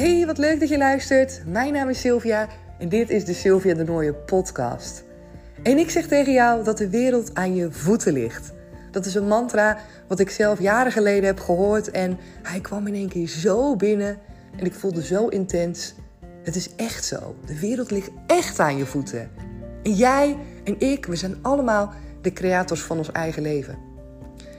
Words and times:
Hey, 0.00 0.26
wat 0.26 0.38
leuk 0.38 0.60
dat 0.60 0.68
je 0.68 0.78
luistert. 0.78 1.42
Mijn 1.46 1.72
naam 1.72 1.88
is 1.88 2.00
Sylvia 2.00 2.48
en 2.78 2.88
dit 2.88 3.10
is 3.10 3.24
de 3.24 3.32
Sylvia 3.32 3.74
de 3.74 3.84
Nooie 3.84 4.14
podcast. 4.14 5.04
En 5.62 5.78
ik 5.78 5.90
zeg 5.90 6.06
tegen 6.06 6.32
jou 6.32 6.64
dat 6.64 6.78
de 6.78 6.88
wereld 6.88 7.34
aan 7.34 7.54
je 7.54 7.72
voeten 7.72 8.12
ligt. 8.12 8.52
Dat 8.90 9.06
is 9.06 9.14
een 9.14 9.26
mantra 9.26 9.78
wat 10.08 10.18
ik 10.18 10.30
zelf 10.30 10.60
jaren 10.60 10.92
geleden 10.92 11.24
heb 11.24 11.40
gehoord 11.40 11.90
en 11.90 12.18
hij 12.42 12.60
kwam 12.60 12.86
in 12.86 12.94
één 12.94 13.08
keer 13.08 13.28
zo 13.28 13.76
binnen 13.76 14.18
en 14.56 14.64
ik 14.64 14.74
voelde 14.74 15.04
zo 15.04 15.28
intens. 15.28 15.94
Het 16.42 16.56
is 16.56 16.74
echt 16.76 17.04
zo. 17.04 17.34
De 17.46 17.58
wereld 17.58 17.90
ligt 17.90 18.10
echt 18.26 18.60
aan 18.60 18.76
je 18.76 18.86
voeten. 18.86 19.30
En 19.82 19.92
jij 19.92 20.36
en 20.64 20.80
ik, 20.80 21.06
we 21.06 21.16
zijn 21.16 21.36
allemaal 21.42 21.92
de 22.22 22.32
creators 22.32 22.82
van 22.82 22.98
ons 22.98 23.12
eigen 23.12 23.42
leven. 23.42 23.78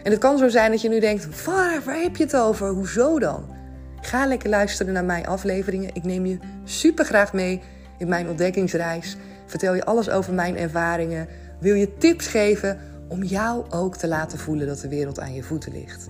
En 0.03 0.11
het 0.11 0.19
kan 0.19 0.37
zo 0.37 0.49
zijn 0.49 0.71
dat 0.71 0.81
je 0.81 0.89
nu 0.89 0.99
denkt: 0.99 1.45
waar, 1.45 1.81
waar 1.85 2.01
heb 2.01 2.15
je 2.15 2.23
het 2.23 2.35
over? 2.35 2.67
Hoezo 2.67 3.19
dan? 3.19 3.59
Ga 4.01 4.25
lekker 4.25 4.49
luisteren 4.49 4.93
naar 4.93 5.05
mijn 5.05 5.27
afleveringen. 5.27 5.89
Ik 5.93 6.03
neem 6.03 6.25
je 6.25 6.37
super 6.63 7.05
graag 7.05 7.33
mee 7.33 7.61
in 7.97 8.07
mijn 8.07 8.29
ontdekkingsreis. 8.29 9.17
Vertel 9.45 9.75
je 9.75 9.85
alles 9.85 10.09
over 10.09 10.33
mijn 10.33 10.57
ervaringen. 10.57 11.27
Wil 11.59 11.75
je 11.75 11.97
tips 11.97 12.27
geven 12.27 12.79
om 13.07 13.23
jou 13.23 13.65
ook 13.69 13.97
te 13.97 14.07
laten 14.07 14.39
voelen 14.39 14.67
dat 14.67 14.79
de 14.79 14.87
wereld 14.87 15.19
aan 15.19 15.33
je 15.33 15.43
voeten 15.43 15.71
ligt. 15.71 16.09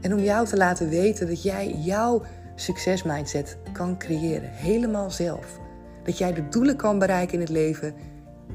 En 0.00 0.12
om 0.12 0.20
jou 0.20 0.46
te 0.46 0.56
laten 0.56 0.88
weten 0.88 1.26
dat 1.26 1.42
jij 1.42 1.74
jouw 1.78 2.22
succesmindset 2.54 3.56
kan 3.72 3.98
creëren, 3.98 4.50
helemaal 4.50 5.10
zelf. 5.10 5.58
Dat 6.04 6.18
jij 6.18 6.32
de 6.32 6.48
doelen 6.48 6.76
kan 6.76 6.98
bereiken 6.98 7.34
in 7.34 7.40
het 7.40 7.48
leven 7.48 7.94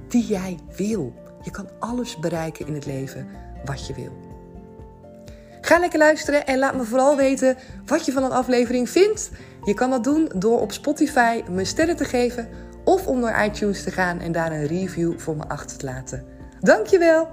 die 0.07 0.25
jij 0.25 0.57
wil. 0.75 1.13
Je 1.41 1.51
kan 1.51 1.69
alles 1.79 2.19
bereiken 2.19 2.67
in 2.67 2.73
het 2.73 2.85
leven 2.85 3.27
wat 3.65 3.87
je 3.87 3.93
wil. 3.93 4.30
Ga 5.71 5.79
lekker 5.79 5.99
luisteren 5.99 6.45
en 6.45 6.57
laat 6.57 6.75
me 6.75 6.83
vooral 6.83 7.15
weten 7.15 7.57
wat 7.85 8.05
je 8.05 8.11
van 8.11 8.23
een 8.23 8.31
aflevering 8.31 8.89
vindt. 8.89 9.31
Je 9.63 9.73
kan 9.73 9.89
dat 9.89 10.03
doen 10.03 10.31
door 10.35 10.59
op 10.59 10.71
Spotify 10.71 11.41
me 11.49 11.65
sterren 11.65 11.95
te 11.95 12.05
geven 12.05 12.49
of 12.83 13.07
om 13.07 13.19
naar 13.19 13.45
iTunes 13.45 13.83
te 13.83 13.91
gaan 13.91 14.19
en 14.19 14.31
daar 14.31 14.51
een 14.51 14.67
review 14.67 15.19
voor 15.19 15.35
me 15.35 15.47
achter 15.47 15.77
te 15.77 15.85
laten. 15.85 16.25
Dankjewel! 16.59 17.29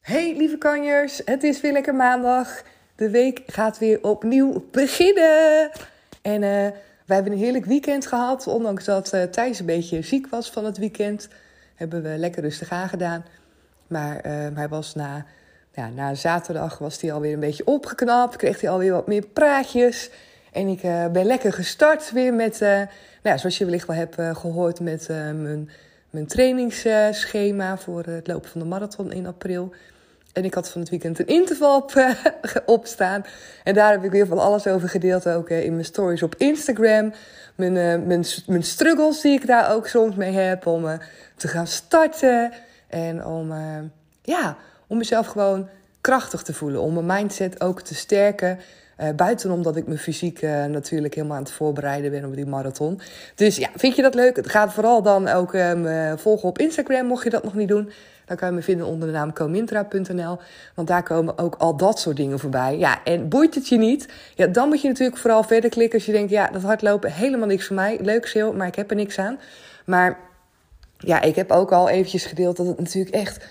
Hey 0.00 0.34
lieve 0.36 0.58
kanjers, 0.58 1.20
het 1.24 1.42
is 1.42 1.60
weer 1.60 1.72
lekker 1.72 1.94
maandag. 1.94 2.62
De 2.96 3.10
week 3.10 3.42
gaat 3.46 3.78
weer 3.78 4.02
opnieuw 4.02 4.64
beginnen. 4.70 5.70
En 6.22 6.42
uh, 6.42 6.48
wij 7.06 7.16
hebben 7.16 7.32
een 7.32 7.38
heerlijk 7.38 7.64
weekend 7.64 8.06
gehad. 8.06 8.46
Ondanks 8.46 8.84
dat 8.84 9.14
uh, 9.14 9.22
Thijs 9.22 9.58
een 9.58 9.66
beetje 9.66 10.02
ziek 10.02 10.26
was 10.28 10.50
van 10.50 10.64
het 10.64 10.78
weekend, 10.78 11.28
hebben 11.74 12.02
we 12.02 12.18
lekker 12.18 12.42
rustig 12.42 12.70
aangedaan. 12.70 13.24
Maar 13.86 14.26
uh, 14.26 14.32
hij 14.54 14.68
was 14.68 14.94
na, 14.94 15.24
ja, 15.72 15.88
na 15.88 16.14
zaterdag 16.14 16.78
was 16.78 17.00
hij 17.00 17.12
alweer 17.12 17.32
een 17.32 17.40
beetje 17.40 17.66
opgeknapt. 17.66 18.36
Kreeg 18.36 18.60
hij 18.60 18.70
alweer 18.70 18.92
wat 18.92 19.06
meer 19.06 19.26
praatjes. 19.26 20.10
En 20.52 20.68
ik 20.68 20.82
uh, 20.82 21.06
ben 21.06 21.26
lekker 21.26 21.52
gestart 21.52 22.12
weer 22.12 22.34
met, 22.34 22.60
uh, 22.60 22.68
nou 22.68 22.88
ja, 23.22 23.36
zoals 23.36 23.58
je 23.58 23.64
wellicht 23.64 23.86
wel 23.86 23.96
hebt 23.96 24.18
uh, 24.18 24.36
gehoord, 24.36 24.80
met 24.80 25.08
mijn, 25.08 25.70
mijn 26.10 26.26
trainingsschema 26.26 27.76
voor 27.76 28.04
het 28.04 28.26
lopen 28.26 28.50
van 28.50 28.60
de 28.60 28.66
marathon 28.66 29.12
in 29.12 29.26
april. 29.26 29.74
En 30.32 30.44
ik 30.44 30.54
had 30.54 30.70
van 30.70 30.80
het 30.80 30.90
weekend 30.90 31.18
een 31.18 31.26
interval 31.26 31.76
op, 31.76 32.14
opstaan. 32.66 33.24
En 33.64 33.74
daar 33.74 33.90
heb 33.90 34.04
ik 34.04 34.10
weer 34.10 34.26
van 34.26 34.38
alles 34.38 34.66
over 34.66 34.88
gedeeld, 34.88 35.28
ook 35.28 35.50
in 35.50 35.72
mijn 35.72 35.84
stories 35.84 36.22
op 36.22 36.34
Instagram. 36.34 37.12
Mijn, 37.54 37.72
mijn, 38.06 38.24
mijn 38.46 38.62
struggles 38.62 39.20
die 39.20 39.32
ik 39.32 39.46
daar 39.46 39.72
ook 39.72 39.86
soms 39.86 40.14
mee 40.14 40.32
heb 40.32 40.66
om 40.66 40.98
te 41.36 41.48
gaan 41.48 41.66
starten. 41.66 42.52
En 42.94 43.24
om, 43.24 43.52
ja, 44.22 44.56
om 44.86 44.96
mezelf 44.96 45.26
gewoon 45.26 45.68
krachtig 46.00 46.42
te 46.42 46.54
voelen. 46.54 46.80
Om 46.80 46.94
mijn 46.94 47.06
mindset 47.06 47.60
ook 47.60 47.80
te 47.80 47.94
sterken. 47.94 48.58
Uh, 49.00 49.08
buiten 49.16 49.50
omdat 49.50 49.76
ik 49.76 49.86
me 49.86 49.98
fysiek 49.98 50.42
uh, 50.42 50.64
natuurlijk 50.64 51.14
helemaal 51.14 51.36
aan 51.36 51.42
het 51.42 51.52
voorbereiden 51.52 52.10
ben 52.10 52.24
op 52.24 52.34
die 52.34 52.46
marathon. 52.46 53.00
Dus 53.34 53.56
ja, 53.56 53.68
vind 53.76 53.96
je 53.96 54.02
dat 54.02 54.14
leuk? 54.14 54.50
Ga 54.50 54.70
vooral 54.70 55.02
dan 55.02 55.28
ook 55.28 55.54
uh, 55.54 56.12
volgen 56.16 56.48
op 56.48 56.58
Instagram, 56.58 57.06
mocht 57.06 57.24
je 57.24 57.30
dat 57.30 57.44
nog 57.44 57.54
niet 57.54 57.68
doen. 57.68 57.90
Dan 58.26 58.36
kan 58.36 58.48
je 58.48 58.54
me 58.54 58.62
vinden 58.62 58.86
onder 58.86 59.08
de 59.08 59.14
naam 59.14 59.32
comintra.nl. 59.32 60.38
Want 60.74 60.88
daar 60.88 61.02
komen 61.02 61.38
ook 61.38 61.54
al 61.54 61.76
dat 61.76 61.98
soort 61.98 62.16
dingen 62.16 62.38
voorbij. 62.38 62.78
Ja, 62.78 63.04
en 63.04 63.28
boeit 63.28 63.54
het 63.54 63.68
je 63.68 63.78
niet? 63.78 64.08
Ja, 64.34 64.46
dan 64.46 64.68
moet 64.68 64.82
je 64.82 64.88
natuurlijk 64.88 65.18
vooral 65.18 65.42
verder 65.42 65.70
klikken 65.70 65.98
als 65.98 66.06
je 66.06 66.12
denkt... 66.12 66.30
ja, 66.30 66.46
dat 66.46 66.62
hardlopen, 66.62 67.12
helemaal 67.12 67.48
niks 67.48 67.66
voor 67.66 67.76
mij. 67.76 67.98
Leuk, 68.02 68.26
Sil, 68.32 68.52
maar 68.52 68.66
ik 68.66 68.74
heb 68.74 68.90
er 68.90 68.96
niks 68.96 69.18
aan. 69.18 69.38
Maar 69.84 70.18
ja, 71.06 71.22
ik 71.22 71.36
heb 71.36 71.50
ook 71.50 71.72
al 71.72 71.88
eventjes 71.88 72.24
gedeeld 72.24 72.56
dat 72.56 72.66
het 72.66 72.78
natuurlijk 72.78 73.14
echt 73.14 73.46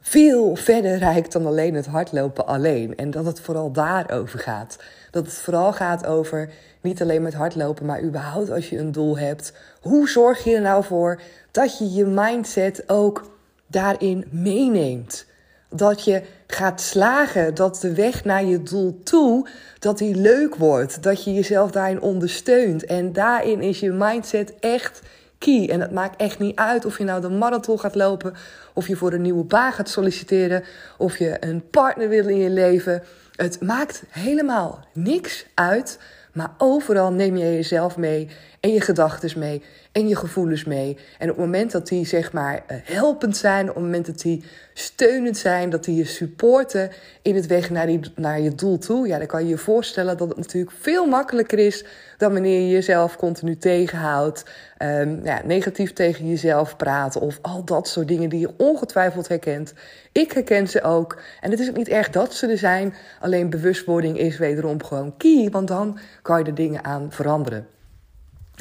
veel 0.00 0.56
verder 0.56 0.98
reikt 0.98 1.32
dan 1.32 1.46
alleen 1.46 1.74
het 1.74 1.86
hardlopen 1.86 2.46
alleen. 2.46 2.96
En 2.96 3.10
dat 3.10 3.24
het 3.24 3.40
vooral 3.40 3.72
daarover 3.72 4.38
gaat. 4.38 4.76
Dat 5.10 5.24
het 5.24 5.34
vooral 5.34 5.72
gaat 5.72 6.06
over 6.06 6.50
niet 6.80 7.02
alleen 7.02 7.22
met 7.22 7.34
hardlopen, 7.34 7.86
maar 7.86 8.02
überhaupt 8.02 8.50
als 8.50 8.68
je 8.68 8.78
een 8.78 8.92
doel 8.92 9.18
hebt. 9.18 9.52
Hoe 9.80 10.08
zorg 10.08 10.44
je 10.44 10.54
er 10.54 10.60
nou 10.60 10.84
voor 10.84 11.20
dat 11.50 11.78
je 11.78 11.92
je 11.92 12.04
mindset 12.04 12.88
ook 12.88 13.30
daarin 13.66 14.24
meeneemt? 14.30 15.26
Dat 15.70 16.04
je 16.04 16.22
gaat 16.46 16.80
slagen, 16.80 17.54
dat 17.54 17.80
de 17.80 17.94
weg 17.94 18.24
naar 18.24 18.44
je 18.44 18.62
doel 18.62 19.00
toe, 19.02 19.48
dat 19.78 19.98
die 19.98 20.14
leuk 20.14 20.54
wordt. 20.54 21.02
Dat 21.02 21.24
je 21.24 21.34
jezelf 21.34 21.70
daarin 21.70 22.00
ondersteunt. 22.00 22.84
En 22.84 23.12
daarin 23.12 23.60
is 23.60 23.80
je 23.80 23.90
mindset 23.90 24.54
echt 24.60 25.02
key. 25.38 25.68
En 25.68 25.80
het 25.80 25.90
maakt 25.90 26.20
echt 26.20 26.38
niet 26.38 26.56
uit 26.56 26.84
of 26.84 26.98
je 26.98 27.04
nou 27.04 27.20
de 27.20 27.28
marathon 27.28 27.80
gaat 27.80 27.94
lopen, 27.94 28.34
of 28.74 28.88
je 28.88 28.96
voor 28.96 29.12
een 29.12 29.22
nieuwe 29.22 29.44
baan 29.44 29.72
gaat 29.72 29.88
solliciteren, 29.88 30.64
of 30.98 31.18
je 31.18 31.36
een 31.40 31.70
partner 31.70 32.08
wil 32.08 32.28
in 32.28 32.38
je 32.38 32.50
leven. 32.50 33.02
Het 33.36 33.60
maakt 33.60 34.02
helemaal 34.08 34.84
niks 34.92 35.46
uit, 35.54 35.98
maar 36.32 36.54
overal 36.58 37.12
neem 37.12 37.36
je 37.36 37.52
jezelf 37.54 37.96
mee 37.96 38.28
en 38.66 38.72
je 38.72 38.80
gedachten 38.80 39.38
mee 39.38 39.62
en 39.92 40.08
je 40.08 40.16
gevoelens 40.16 40.64
mee. 40.64 40.96
En 41.18 41.30
op 41.30 41.36
het 41.36 41.44
moment 41.44 41.72
dat 41.72 41.88
die 41.88 42.06
zeg 42.06 42.32
maar 42.32 42.62
eh, 42.66 42.76
helpend 42.82 43.36
zijn, 43.36 43.68
op 43.68 43.74
het 43.74 43.84
moment 43.84 44.06
dat 44.06 44.20
die 44.20 44.44
steunend 44.74 45.36
zijn, 45.36 45.70
dat 45.70 45.84
die 45.84 45.96
je 45.96 46.04
supporten 46.04 46.90
in 47.22 47.34
het 47.34 47.46
weg 47.46 47.70
naar, 47.70 47.86
die, 47.86 48.00
naar 48.14 48.40
je 48.40 48.54
doel 48.54 48.78
toe, 48.78 49.06
ja, 49.06 49.18
dan 49.18 49.26
kan 49.26 49.42
je 49.42 49.48
je 49.48 49.58
voorstellen 49.58 50.16
dat 50.16 50.28
het 50.28 50.36
natuurlijk 50.36 50.76
veel 50.80 51.06
makkelijker 51.06 51.58
is 51.58 51.84
dan 52.16 52.32
wanneer 52.32 52.60
je 52.60 52.68
jezelf 52.68 53.16
continu 53.16 53.56
tegenhoudt, 53.56 54.44
um, 54.82 55.24
ja, 55.24 55.40
negatief 55.44 55.92
tegen 55.92 56.28
jezelf 56.28 56.76
praten 56.76 57.20
of 57.20 57.38
al 57.42 57.64
dat 57.64 57.88
soort 57.88 58.08
dingen 58.08 58.28
die 58.28 58.40
je 58.40 58.54
ongetwijfeld 58.56 59.28
herkent. 59.28 59.72
Ik 60.12 60.32
herken 60.32 60.68
ze 60.68 60.82
ook. 60.82 61.22
En 61.40 61.50
het 61.50 61.60
is 61.60 61.68
ook 61.68 61.76
niet 61.76 61.88
erg 61.88 62.10
dat 62.10 62.34
ze 62.34 62.46
er 62.46 62.58
zijn, 62.58 62.94
alleen 63.20 63.50
bewustwording 63.50 64.18
is 64.18 64.38
wederom 64.38 64.82
gewoon 64.82 65.16
key, 65.16 65.48
want 65.50 65.68
dan 65.68 65.98
kan 66.22 66.38
je 66.38 66.44
er 66.44 66.54
dingen 66.54 66.84
aan 66.84 67.06
veranderen. 67.12 67.75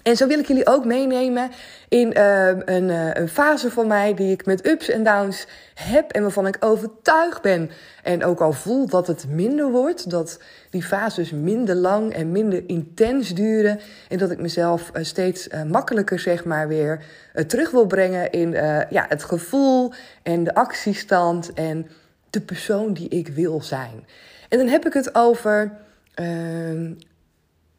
En 0.06 0.18
zo 0.18 0.28
wil 0.28 0.40
ik 0.40 0.48
jullie 0.48 0.68
ook 0.68 0.86
meenemen 0.86 1.52
in 1.90 2.14
uh, 2.18 2.48
een, 2.48 2.90
uh, 2.90 3.14
een, 3.14 3.30
fase 3.30 3.72
van 3.72 3.88
mij 3.88 4.14
die 4.14 4.32
ik 4.32 4.46
met 4.46 4.68
ups 4.68 4.90
en 4.90 5.04
downs 5.04 5.48
heb 5.74 6.12
en 6.12 6.22
waarvan 6.22 6.48
ik 6.48 6.58
overtuigd 6.60 7.42
ben 7.42 7.70
en 8.04 8.24
ook 8.24 8.42
al 8.42 8.52
voel 8.52 8.88
dat 8.88 9.08
het 9.08 9.26
minder 9.30 9.72
wordt, 9.72 10.10
dat 10.10 10.40
die 10.70 10.84
fases 10.84 11.32
minder 11.32 11.76
lang 11.76 12.14
en 12.14 12.32
minder 12.32 12.64
intens 12.68 13.34
duren 13.34 13.80
en 14.10 14.18
dat 14.18 14.32
ik 14.32 14.40
mezelf 14.40 14.92
uh, 14.94 15.04
steeds 15.04 15.48
makkelijker 15.68 16.20
zeg 16.20 16.46
maar 16.46 16.68
weer 16.68 17.04
terug 17.48 17.72
wil 17.72 17.86
brengen 17.86 18.32
in 18.32 18.52
ja, 18.90 19.06
het 19.10 19.24
gevoel 19.24 19.94
en 20.24 20.44
de 20.44 20.56
actiestand 20.56 21.54
en 21.54 21.88
de 22.30 22.42
persoon 22.42 22.94
die 22.94 23.10
ik 23.10 23.28
wil 23.28 23.62
zijn. 23.62 24.06
En 24.50 24.58
dan 24.58 24.68
heb 24.68 24.86
ik 24.86 24.94
het 24.94 25.16
over, 25.16 25.72
ehm, 26.14 26.94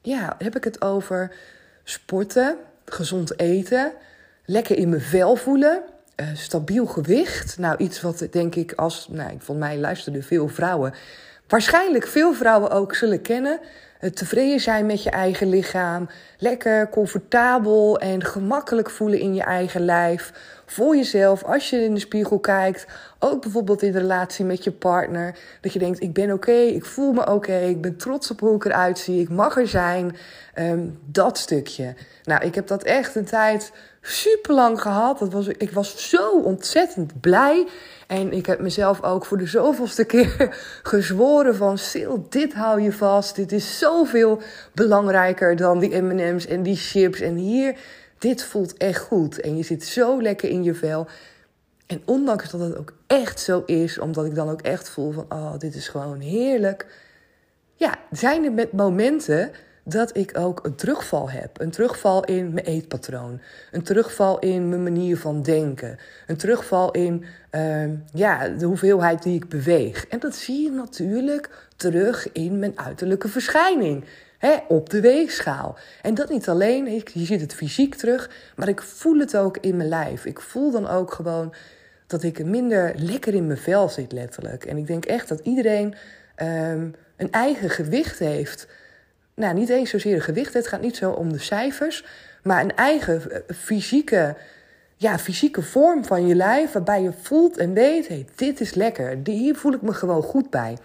ja, 0.02 0.34
heb 0.38 0.56
ik 0.56 0.64
het 0.64 0.82
over 0.82 1.32
sporten, 1.88 2.56
gezond 2.84 3.40
eten, 3.40 3.92
lekker 4.44 4.76
in 4.76 4.88
mijn 4.88 5.00
vel 5.00 5.36
voelen, 5.36 5.82
uh, 6.16 6.26
stabiel 6.34 6.86
gewicht. 6.86 7.58
Nou, 7.58 7.76
iets 7.76 8.00
wat 8.00 8.26
denk 8.30 8.54
ik 8.54 8.72
als, 8.72 9.08
nou, 9.10 9.28
volgens 9.28 9.66
mij 9.66 9.78
luisterden 9.78 10.22
veel 10.22 10.48
vrouwen, 10.48 10.94
waarschijnlijk 11.48 12.06
veel 12.06 12.34
vrouwen 12.34 12.70
ook 12.70 12.94
zullen 12.94 13.22
kennen. 13.22 13.60
Tevreden 14.14 14.60
zijn 14.60 14.86
met 14.86 15.02
je 15.02 15.10
eigen 15.10 15.48
lichaam, 15.48 16.08
lekker 16.38 16.88
comfortabel 16.88 17.98
en 17.98 18.24
gemakkelijk 18.24 18.90
voelen 18.90 19.20
in 19.20 19.34
je 19.34 19.42
eigen 19.42 19.84
lijf. 19.84 20.32
Voor 20.66 20.96
jezelf, 20.96 21.44
als 21.44 21.70
je 21.70 21.84
in 21.84 21.94
de 21.94 22.00
spiegel 22.00 22.38
kijkt, 22.38 22.86
ook 23.18 23.42
bijvoorbeeld 23.42 23.82
in 23.82 23.92
relatie 23.92 24.44
met 24.44 24.64
je 24.64 24.72
partner. 24.72 25.38
Dat 25.60 25.72
je 25.72 25.78
denkt, 25.78 26.02
ik 26.02 26.12
ben 26.12 26.32
oké, 26.32 26.52
ik 26.52 26.84
voel 26.84 27.12
me 27.12 27.32
oké, 27.32 27.58
ik 27.58 27.80
ben 27.80 27.96
trots 27.96 28.30
op 28.30 28.40
hoe 28.40 28.54
ik 28.54 28.64
eruit 28.64 28.98
zie, 28.98 29.20
ik 29.20 29.28
mag 29.28 29.56
er 29.56 29.68
zijn. 29.68 30.16
Um, 30.58 30.98
dat 31.04 31.38
stukje. 31.38 31.94
Nou, 32.24 32.44
ik 32.44 32.54
heb 32.54 32.66
dat 32.66 32.82
echt 32.82 33.14
een 33.14 33.24
tijd 33.24 33.72
super 34.00 34.54
lang 34.54 34.80
gehad. 34.80 35.18
Dat 35.18 35.32
was, 35.32 35.46
ik 35.46 35.70
was 35.70 36.10
zo 36.10 36.40
ontzettend 36.40 37.20
blij. 37.20 37.66
En 38.06 38.32
ik 38.32 38.46
heb 38.46 38.60
mezelf 38.60 39.02
ook 39.02 39.24
voor 39.24 39.38
de 39.38 39.46
zoveelste 39.46 40.04
keer 40.14 40.56
gezworen 40.82 41.56
van... 41.56 41.78
Sil, 41.88 42.26
dit 42.28 42.54
hou 42.54 42.80
je 42.80 42.92
vast. 42.92 43.36
Dit 43.36 43.52
is 43.52 43.78
zoveel 43.78 44.40
belangrijker 44.74 45.56
dan 45.56 45.78
die 45.78 46.02
M&M's 46.02 46.46
en 46.46 46.62
die 46.62 46.76
chips. 46.76 47.20
En 47.20 47.34
hier, 47.34 47.76
dit 48.18 48.42
voelt 48.42 48.76
echt 48.76 49.02
goed. 49.02 49.40
En 49.40 49.56
je 49.56 49.62
zit 49.62 49.84
zo 49.84 50.22
lekker 50.22 50.48
in 50.48 50.62
je 50.62 50.74
vel. 50.74 51.06
En 51.86 52.02
ondanks 52.04 52.50
dat 52.50 52.60
het 52.60 52.76
ook 52.76 52.94
echt 53.06 53.40
zo 53.40 53.62
is, 53.66 53.98
omdat 53.98 54.24
ik 54.24 54.34
dan 54.34 54.50
ook 54.50 54.62
echt 54.62 54.88
voel 54.88 55.12
van, 55.12 55.26
oh, 55.28 55.58
dit 55.58 55.74
is 55.74 55.88
gewoon 55.88 56.20
heerlijk, 56.20 56.86
ja, 57.74 57.94
zijn 58.10 58.44
er 58.44 58.52
met 58.52 58.72
momenten 58.72 59.50
dat 59.84 60.16
ik 60.16 60.38
ook 60.38 60.64
een 60.64 60.74
terugval 60.74 61.30
heb. 61.30 61.60
Een 61.60 61.70
terugval 61.70 62.24
in 62.24 62.52
mijn 62.52 62.66
eetpatroon. 62.66 63.40
Een 63.72 63.82
terugval 63.82 64.38
in 64.38 64.68
mijn 64.68 64.82
manier 64.82 65.18
van 65.18 65.42
denken. 65.42 65.98
Een 66.26 66.36
terugval 66.36 66.90
in 66.90 67.24
uh, 67.50 67.84
ja, 68.12 68.48
de 68.48 68.66
hoeveelheid 68.66 69.22
die 69.22 69.34
ik 69.34 69.48
beweeg. 69.48 70.06
En 70.06 70.18
dat 70.18 70.34
zie 70.34 70.62
je 70.62 70.70
natuurlijk 70.70 71.68
terug 71.76 72.32
in 72.32 72.58
mijn 72.58 72.78
uiterlijke 72.78 73.28
verschijning. 73.28 74.04
Op 74.68 74.90
de 74.90 75.00
weegschaal. 75.00 75.76
En 76.02 76.14
dat 76.14 76.28
niet 76.28 76.48
alleen, 76.48 77.02
je 77.12 77.24
ziet 77.24 77.40
het 77.40 77.54
fysiek 77.54 77.94
terug, 77.94 78.30
maar 78.56 78.68
ik 78.68 78.82
voel 78.82 79.18
het 79.18 79.36
ook 79.36 79.58
in 79.60 79.76
mijn 79.76 79.88
lijf. 79.88 80.24
Ik 80.24 80.40
voel 80.40 80.70
dan 80.70 80.88
ook 80.88 81.12
gewoon 81.12 81.54
dat 82.06 82.22
ik 82.22 82.44
minder 82.44 82.92
lekker 82.96 83.34
in 83.34 83.46
mijn 83.46 83.58
vel 83.58 83.88
zit, 83.88 84.12
letterlijk. 84.12 84.64
En 84.64 84.76
ik 84.76 84.86
denk 84.86 85.04
echt 85.04 85.28
dat 85.28 85.40
iedereen 85.40 85.94
um, 86.42 86.94
een 87.16 87.32
eigen 87.32 87.70
gewicht 87.70 88.18
heeft 88.18 88.66
nou, 89.36 89.54
niet 89.54 89.68
eens 89.68 89.90
zozeer 89.90 90.14
een 90.14 90.20
gewicht. 90.20 90.54
Het 90.54 90.66
gaat 90.66 90.80
niet 90.80 90.96
zo 90.96 91.10
om 91.10 91.32
de 91.32 91.38
cijfers. 91.38 92.04
Maar 92.42 92.62
een 92.62 92.76
eigen 92.76 93.30
eh, 93.30 93.56
fysieke, 93.56 94.36
ja, 94.96 95.18
fysieke 95.18 95.62
vorm 95.62 96.04
van 96.04 96.26
je 96.26 96.34
lijf. 96.34 96.72
Waarbij 96.72 97.02
je 97.02 97.12
voelt 97.22 97.56
en 97.56 97.72
weet: 97.72 98.08
hey, 98.08 98.26
dit 98.34 98.60
is 98.60 98.74
lekker. 98.74 99.18
Hier 99.24 99.56
voel 99.56 99.72
ik 99.72 99.82
me 99.82 99.92
gewoon 99.92 100.22
goed 100.22 100.50
bij. 100.50 100.76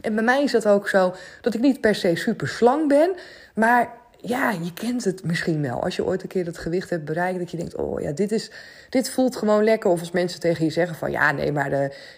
En 0.00 0.14
bij 0.14 0.24
mij 0.24 0.42
is 0.42 0.52
dat 0.52 0.66
ook 0.66 0.88
zo 0.88 1.14
dat 1.40 1.54
ik 1.54 1.60
niet 1.60 1.80
per 1.80 1.94
se 1.94 2.16
super 2.16 2.48
slang 2.48 2.88
ben. 2.88 3.10
Maar 3.54 3.90
ja, 4.20 4.50
je 4.50 4.72
kent 4.72 5.04
het 5.04 5.24
misschien 5.24 5.62
wel. 5.62 5.82
Als 5.82 5.96
je 5.96 6.04
ooit 6.04 6.22
een 6.22 6.28
keer 6.28 6.44
dat 6.44 6.58
gewicht 6.58 6.90
hebt 6.90 7.04
bereikt, 7.04 7.38
dat 7.38 7.50
je 7.50 7.56
denkt: 7.56 7.76
oh 7.76 8.00
ja, 8.00 8.12
dit, 8.12 8.32
is, 8.32 8.50
dit 8.90 9.10
voelt 9.10 9.36
gewoon 9.36 9.64
lekker. 9.64 9.90
Of 9.90 10.00
als 10.00 10.10
mensen 10.10 10.40
tegen 10.40 10.64
je 10.64 10.70
zeggen: 10.70 10.96
van 10.96 11.10
ja, 11.10 11.32
nee, 11.32 11.52
maar 11.52 11.70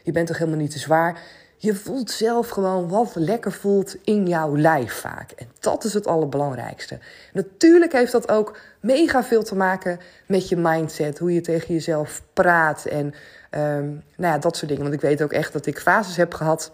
je 0.03 0.13
bent 0.13 0.27
toch 0.27 0.39
helemaal 0.39 0.61
niet 0.61 0.71
te 0.71 0.79
zwaar. 0.79 1.21
Je 1.61 1.75
voelt 1.75 2.11
zelf 2.11 2.49
gewoon 2.49 2.89
wat 2.89 3.13
lekker 3.15 3.53
voelt 3.53 3.97
in 4.05 4.27
jouw 4.27 4.57
lijf 4.57 4.93
vaak. 4.93 5.31
En 5.31 5.47
dat 5.61 5.85
is 5.85 5.95
het 5.95 6.07
allerbelangrijkste. 6.07 6.99
Natuurlijk 7.33 7.93
heeft 7.93 8.13
dat 8.13 8.29
ook 8.29 8.57
mega 8.81 9.25
veel 9.25 9.43
te 9.43 9.55
maken 9.57 10.01
met 10.27 10.49
je 10.49 10.57
mindset. 10.57 11.19
Hoe 11.19 11.35
je 11.35 11.41
tegen 11.41 11.75
jezelf 11.75 12.23
praat 12.33 12.85
en 12.85 13.07
um, 13.51 14.03
nou 14.17 14.33
ja, 14.35 14.39
dat 14.39 14.57
soort 14.57 14.69
dingen. 14.69 14.83
Want 14.83 14.95
ik 14.95 15.01
weet 15.01 15.23
ook 15.23 15.33
echt 15.33 15.53
dat 15.53 15.67
ik 15.67 15.79
fases 15.79 16.17
heb 16.17 16.35
gehad 16.35 16.73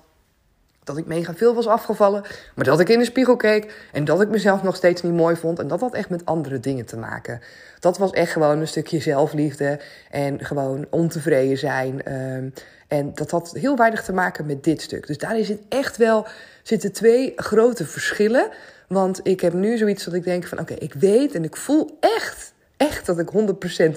dat 0.84 0.96
ik 0.96 1.06
mega 1.06 1.34
veel 1.34 1.54
was 1.54 1.66
afgevallen, 1.66 2.22
maar 2.54 2.64
dat 2.64 2.80
ik 2.80 2.88
in 2.88 2.98
de 2.98 3.04
spiegel 3.04 3.36
keek 3.36 3.88
en 3.92 4.04
dat 4.04 4.20
ik 4.20 4.28
mezelf 4.28 4.62
nog 4.62 4.76
steeds 4.76 5.02
niet 5.02 5.12
mooi 5.12 5.36
vond. 5.36 5.58
En 5.58 5.68
dat 5.68 5.80
had 5.80 5.94
echt 5.94 6.10
met 6.10 6.24
andere 6.24 6.60
dingen 6.60 6.84
te 6.84 6.96
maken. 6.96 7.40
Dat 7.80 7.98
was 7.98 8.10
echt 8.10 8.32
gewoon 8.32 8.60
een 8.60 8.68
stukje 8.68 9.00
zelfliefde 9.00 9.80
en 10.10 10.44
gewoon 10.44 10.86
ontevreden 10.90 11.58
zijn. 11.58 12.12
Um, 12.12 12.52
en 12.88 13.14
dat 13.14 13.30
had 13.30 13.52
heel 13.52 13.76
weinig 13.76 14.04
te 14.04 14.12
maken 14.12 14.46
met 14.46 14.64
dit 14.64 14.82
stuk. 14.82 15.06
Dus 15.06 15.18
daarin 15.18 15.44
zit 15.44 15.60
echt 15.68 15.96
wel, 15.96 16.26
zitten 16.62 16.92
twee 16.92 17.32
grote 17.36 17.86
verschillen. 17.86 18.48
Want 18.88 19.20
ik 19.22 19.40
heb 19.40 19.52
nu 19.52 19.76
zoiets 19.76 20.04
dat 20.04 20.14
ik 20.14 20.24
denk 20.24 20.46
van 20.46 20.58
oké, 20.58 20.74
ik 20.74 20.94
weet 20.94 21.34
en 21.34 21.44
ik 21.44 21.56
voel 21.56 21.96
echt, 22.00 22.52
echt 22.76 23.06
dat 23.06 23.18
ik 23.18 23.30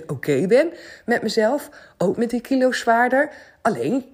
100% 0.02 0.06
oké 0.06 0.48
ben 0.48 0.70
met 1.06 1.22
mezelf. 1.22 1.70
Ook 1.98 2.18
met 2.18 2.30
die 2.30 2.42
kilo 2.42 2.72
zwaarder. 2.72 3.30
Alleen, 3.62 4.06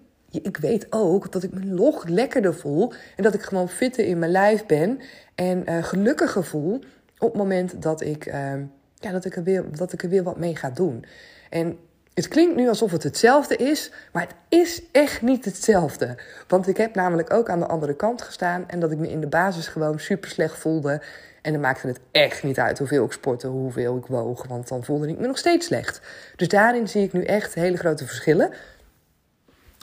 ik 0.41 0.57
weet 0.57 0.87
ook 0.89 1.31
dat 1.31 1.43
ik 1.43 1.53
me 1.53 1.59
nog 1.59 2.07
lekkerder 2.07 2.55
voel. 2.55 2.93
En 3.15 3.23
dat 3.23 3.33
ik 3.33 3.41
gewoon 3.41 3.69
fitter 3.69 4.05
in 4.05 4.19
mijn 4.19 4.31
lijf 4.31 4.65
ben. 4.65 4.99
En 5.35 5.63
uh, 5.69 5.83
gelukkiger 5.83 6.43
voel 6.43 6.83
op 7.17 7.29
het 7.29 7.37
moment 7.37 7.81
dat 7.81 8.01
ik, 8.01 8.25
uh, 8.25 8.33
ja, 8.95 9.11
dat, 9.11 9.25
ik 9.25 9.35
er 9.35 9.43
weer, 9.43 9.65
dat 9.71 9.93
ik 9.93 10.03
er 10.03 10.09
weer 10.09 10.23
wat 10.23 10.37
mee 10.37 10.55
ga 10.55 10.69
doen. 10.69 11.05
En 11.49 11.77
het 12.13 12.27
klinkt 12.27 12.55
nu 12.55 12.67
alsof 12.67 12.91
het 12.91 13.03
hetzelfde 13.03 13.55
is, 13.55 13.91
maar 14.11 14.21
het 14.21 14.35
is 14.49 14.81
echt 14.91 15.21
niet 15.21 15.45
hetzelfde. 15.45 16.17
Want 16.47 16.67
ik 16.67 16.77
heb 16.77 16.95
namelijk 16.95 17.33
ook 17.33 17.49
aan 17.49 17.59
de 17.59 17.67
andere 17.67 17.95
kant 17.95 18.21
gestaan 18.21 18.63
en 18.67 18.79
dat 18.79 18.91
ik 18.91 18.97
me 18.97 19.09
in 19.09 19.21
de 19.21 19.27
basis 19.27 19.67
gewoon 19.67 19.99
super 19.99 20.29
slecht 20.29 20.57
voelde. 20.57 21.01
En 21.41 21.51
dan 21.51 21.61
maakte 21.61 21.87
het 21.87 21.99
echt 22.11 22.43
niet 22.43 22.59
uit 22.59 22.77
hoeveel 22.77 23.05
ik 23.05 23.11
sportte, 23.11 23.47
hoeveel 23.47 23.97
ik 23.97 24.05
woog, 24.05 24.47
want 24.47 24.67
dan 24.67 24.83
voelde 24.83 25.07
ik 25.07 25.19
me 25.19 25.27
nog 25.27 25.37
steeds 25.37 25.65
slecht. 25.65 26.01
Dus 26.35 26.47
daarin 26.47 26.87
zie 26.87 27.03
ik 27.03 27.13
nu 27.13 27.23
echt 27.23 27.53
hele 27.53 27.77
grote 27.77 28.05
verschillen. 28.05 28.51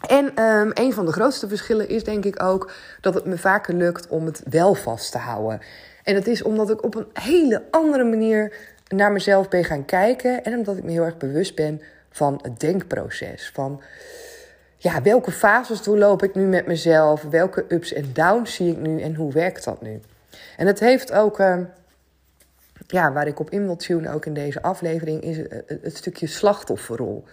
En 0.09 0.43
um, 0.43 0.71
een 0.75 0.93
van 0.93 1.07
de 1.07 1.13
grootste 1.13 1.49
verschillen 1.49 1.89
is 1.89 2.05
denk 2.05 2.25
ik 2.25 2.43
ook 2.43 2.73
dat 3.01 3.15
het 3.15 3.25
me 3.25 3.39
vaker 3.39 3.75
lukt 3.75 4.09
om 4.09 4.27
het 4.27 4.43
wel 4.51 4.75
vast 4.75 5.13
te 5.13 5.19
houden. 5.19 5.61
En 6.03 6.15
dat 6.15 6.27
is 6.27 6.43
omdat 6.43 6.71
ik 6.71 6.85
op 6.85 6.95
een 6.95 7.07
hele 7.13 7.63
andere 7.71 8.05
manier 8.05 8.57
naar 8.89 9.13
mezelf 9.13 9.49
ben 9.49 9.65
gaan 9.65 9.85
kijken 9.85 10.45
en 10.45 10.55
omdat 10.55 10.77
ik 10.77 10.85
me 10.85 10.91
heel 10.91 11.05
erg 11.05 11.17
bewust 11.17 11.55
ben 11.55 11.83
van 12.11 12.39
het 12.43 12.61
denkproces. 12.61 13.51
Van 13.55 13.83
ja, 14.77 15.03
welke 15.03 15.31
fases 15.31 15.83
doorloop 15.83 16.23
ik 16.23 16.35
nu 16.35 16.47
met 16.47 16.67
mezelf? 16.67 17.23
Welke 17.23 17.65
ups 17.69 17.93
en 17.93 18.13
downs 18.13 18.55
zie 18.55 18.71
ik 18.71 18.79
nu 18.79 19.01
en 19.01 19.15
hoe 19.15 19.33
werkt 19.33 19.65
dat 19.65 19.83
nu? 19.83 20.01
En 20.57 20.67
het 20.67 20.81
heeft 20.81 21.13
ook, 21.13 21.39
uh, 21.39 21.59
ja, 22.87 23.13
waar 23.13 23.27
ik 23.27 23.41
op 23.41 23.51
in 23.51 23.65
wil 23.65 23.77
tunen, 23.77 24.13
ook 24.13 24.27
in 24.27 24.35
deze 24.35 24.63
aflevering, 24.63 25.23
is 25.23 25.37
het, 25.67 25.97
stukje 25.97 26.27
slachtofferrol. 26.27 27.25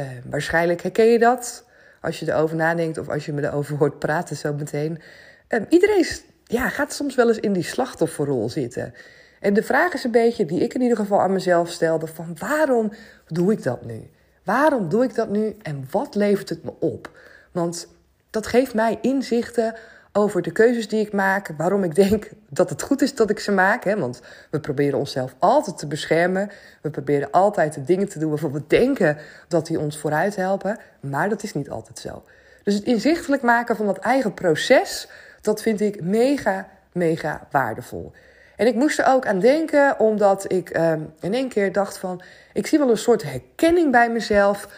Uh, 0.00 0.06
waarschijnlijk 0.24 0.82
herken 0.82 1.06
je 1.06 1.18
dat 1.18 1.64
als 2.04 2.20
je 2.20 2.32
erover 2.32 2.56
nadenkt 2.56 2.98
of 2.98 3.08
als 3.08 3.26
je 3.26 3.32
me 3.32 3.42
erover 3.42 3.76
hoort 3.76 3.98
praten 3.98 4.36
zo 4.36 4.52
meteen. 4.52 5.00
Uh, 5.48 5.60
iedereen 5.68 6.06
ja, 6.44 6.68
gaat 6.68 6.92
soms 6.92 7.14
wel 7.14 7.28
eens 7.28 7.38
in 7.38 7.52
die 7.52 7.62
slachtofferrol 7.62 8.48
zitten. 8.48 8.94
En 9.40 9.54
de 9.54 9.62
vraag 9.62 9.92
is 9.92 10.04
een 10.04 10.10
beetje, 10.10 10.46
die 10.46 10.60
ik 10.60 10.74
in 10.74 10.80
ieder 10.80 10.96
geval 10.96 11.20
aan 11.20 11.32
mezelf 11.32 11.70
stelde, 11.70 12.06
van 12.06 12.36
waarom 12.38 12.92
doe 13.26 13.52
ik 13.52 13.62
dat 13.62 13.84
nu? 13.84 14.10
Waarom 14.44 14.88
doe 14.88 15.04
ik 15.04 15.14
dat 15.14 15.28
nu 15.28 15.56
en 15.62 15.86
wat 15.90 16.14
levert 16.14 16.48
het 16.48 16.64
me 16.64 16.72
op? 16.78 17.10
Want 17.52 17.88
dat 18.30 18.46
geeft 18.46 18.74
mij 18.74 18.98
inzichten 19.00 19.74
over 20.16 20.42
de 20.42 20.50
keuzes 20.50 20.88
die 20.88 21.00
ik 21.00 21.12
maak, 21.12 21.50
waarom 21.56 21.84
ik 21.84 21.94
denk 21.94 22.30
dat 22.48 22.70
het 22.70 22.82
goed 22.82 23.02
is 23.02 23.14
dat 23.14 23.30
ik 23.30 23.38
ze 23.38 23.52
maak. 23.52 23.84
Hè? 23.84 23.98
Want 23.98 24.20
we 24.50 24.60
proberen 24.60 24.98
onszelf 24.98 25.34
altijd 25.38 25.78
te 25.78 25.86
beschermen. 25.86 26.50
We 26.80 26.90
proberen 26.90 27.30
altijd 27.30 27.74
de 27.74 27.84
dingen 27.84 28.08
te 28.08 28.18
doen 28.18 28.28
waarvan 28.28 28.52
we 28.52 28.62
denken 28.66 29.16
dat 29.48 29.66
die 29.66 29.78
ons 29.78 29.98
vooruit 29.98 30.36
helpen. 30.36 30.78
Maar 31.00 31.28
dat 31.28 31.42
is 31.42 31.54
niet 31.54 31.70
altijd 31.70 31.98
zo. 31.98 32.22
Dus 32.62 32.74
het 32.74 32.84
inzichtelijk 32.84 33.42
maken 33.42 33.76
van 33.76 33.86
dat 33.86 33.98
eigen 33.98 34.34
proces, 34.34 35.08
dat 35.40 35.62
vind 35.62 35.80
ik 35.80 36.02
mega, 36.02 36.68
mega 36.92 37.46
waardevol. 37.50 38.12
En 38.56 38.66
ik 38.66 38.74
moest 38.74 38.98
er 38.98 39.06
ook 39.06 39.26
aan 39.26 39.38
denken, 39.38 39.98
omdat 39.98 40.52
ik 40.52 40.76
uh, 40.76 40.92
in 41.20 41.34
één 41.34 41.48
keer 41.48 41.72
dacht 41.72 41.98
van... 41.98 42.22
Ik 42.52 42.66
zie 42.66 42.78
wel 42.78 42.90
een 42.90 42.96
soort 42.96 43.22
herkenning 43.22 43.90
bij 43.92 44.10
mezelf 44.10 44.68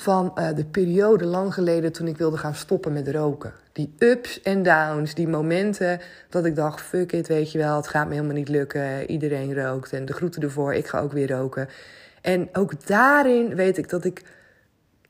van 0.00 0.32
uh, 0.38 0.48
de 0.54 0.64
periode 0.64 1.24
lang 1.24 1.54
geleden 1.54 1.92
toen 1.92 2.06
ik 2.06 2.16
wilde 2.16 2.36
gaan 2.36 2.54
stoppen 2.54 2.92
met 2.92 3.08
roken. 3.08 3.52
Die 3.72 3.94
ups 3.98 4.42
en 4.42 4.62
downs, 4.62 5.14
die 5.14 5.28
momenten 5.28 6.00
dat 6.28 6.44
ik 6.44 6.54
dacht, 6.54 6.80
fuck 6.80 7.12
it, 7.12 7.28
weet 7.28 7.52
je 7.52 7.58
wel, 7.58 7.76
het 7.76 7.88
gaat 7.88 8.06
me 8.06 8.14
helemaal 8.14 8.34
niet 8.34 8.48
lukken. 8.48 9.10
Iedereen 9.10 9.54
rookt 9.54 9.92
en 9.92 10.04
de 10.04 10.12
groeten 10.12 10.42
ervoor, 10.42 10.74
ik 10.74 10.86
ga 10.86 11.00
ook 11.00 11.12
weer 11.12 11.30
roken. 11.30 11.68
En 12.20 12.48
ook 12.52 12.86
daarin 12.86 13.54
weet 13.54 13.78
ik 13.78 13.88
dat 13.88 14.04
ik 14.04 14.22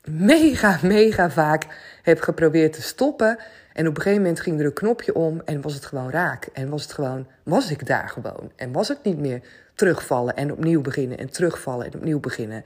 mega, 0.09 0.79
mega 0.83 1.29
vaak 1.29 1.65
heb 2.03 2.19
geprobeerd 2.19 2.73
te 2.73 2.81
stoppen. 2.81 3.37
En 3.73 3.87
op 3.87 3.95
een 3.95 4.01
gegeven 4.01 4.23
moment 4.23 4.41
ging 4.41 4.59
er 4.59 4.65
een 4.65 4.73
knopje 4.73 5.15
om 5.15 5.41
en 5.45 5.61
was 5.61 5.73
het 5.73 5.85
gewoon 5.85 6.09
raak. 6.09 6.49
En 6.53 6.69
was 6.69 6.83
het 6.83 6.93
gewoon, 6.93 7.27
was 7.43 7.71
ik 7.71 7.85
daar 7.87 8.09
gewoon. 8.09 8.51
En 8.55 8.71
was 8.71 8.87
het 8.87 9.03
niet 9.03 9.19
meer 9.19 9.41
terugvallen 9.75 10.35
en 10.35 10.51
opnieuw 10.51 10.81
beginnen 10.81 11.17
en 11.17 11.29
terugvallen 11.29 11.85
en 11.85 11.95
opnieuw 11.95 12.19
beginnen. 12.19 12.63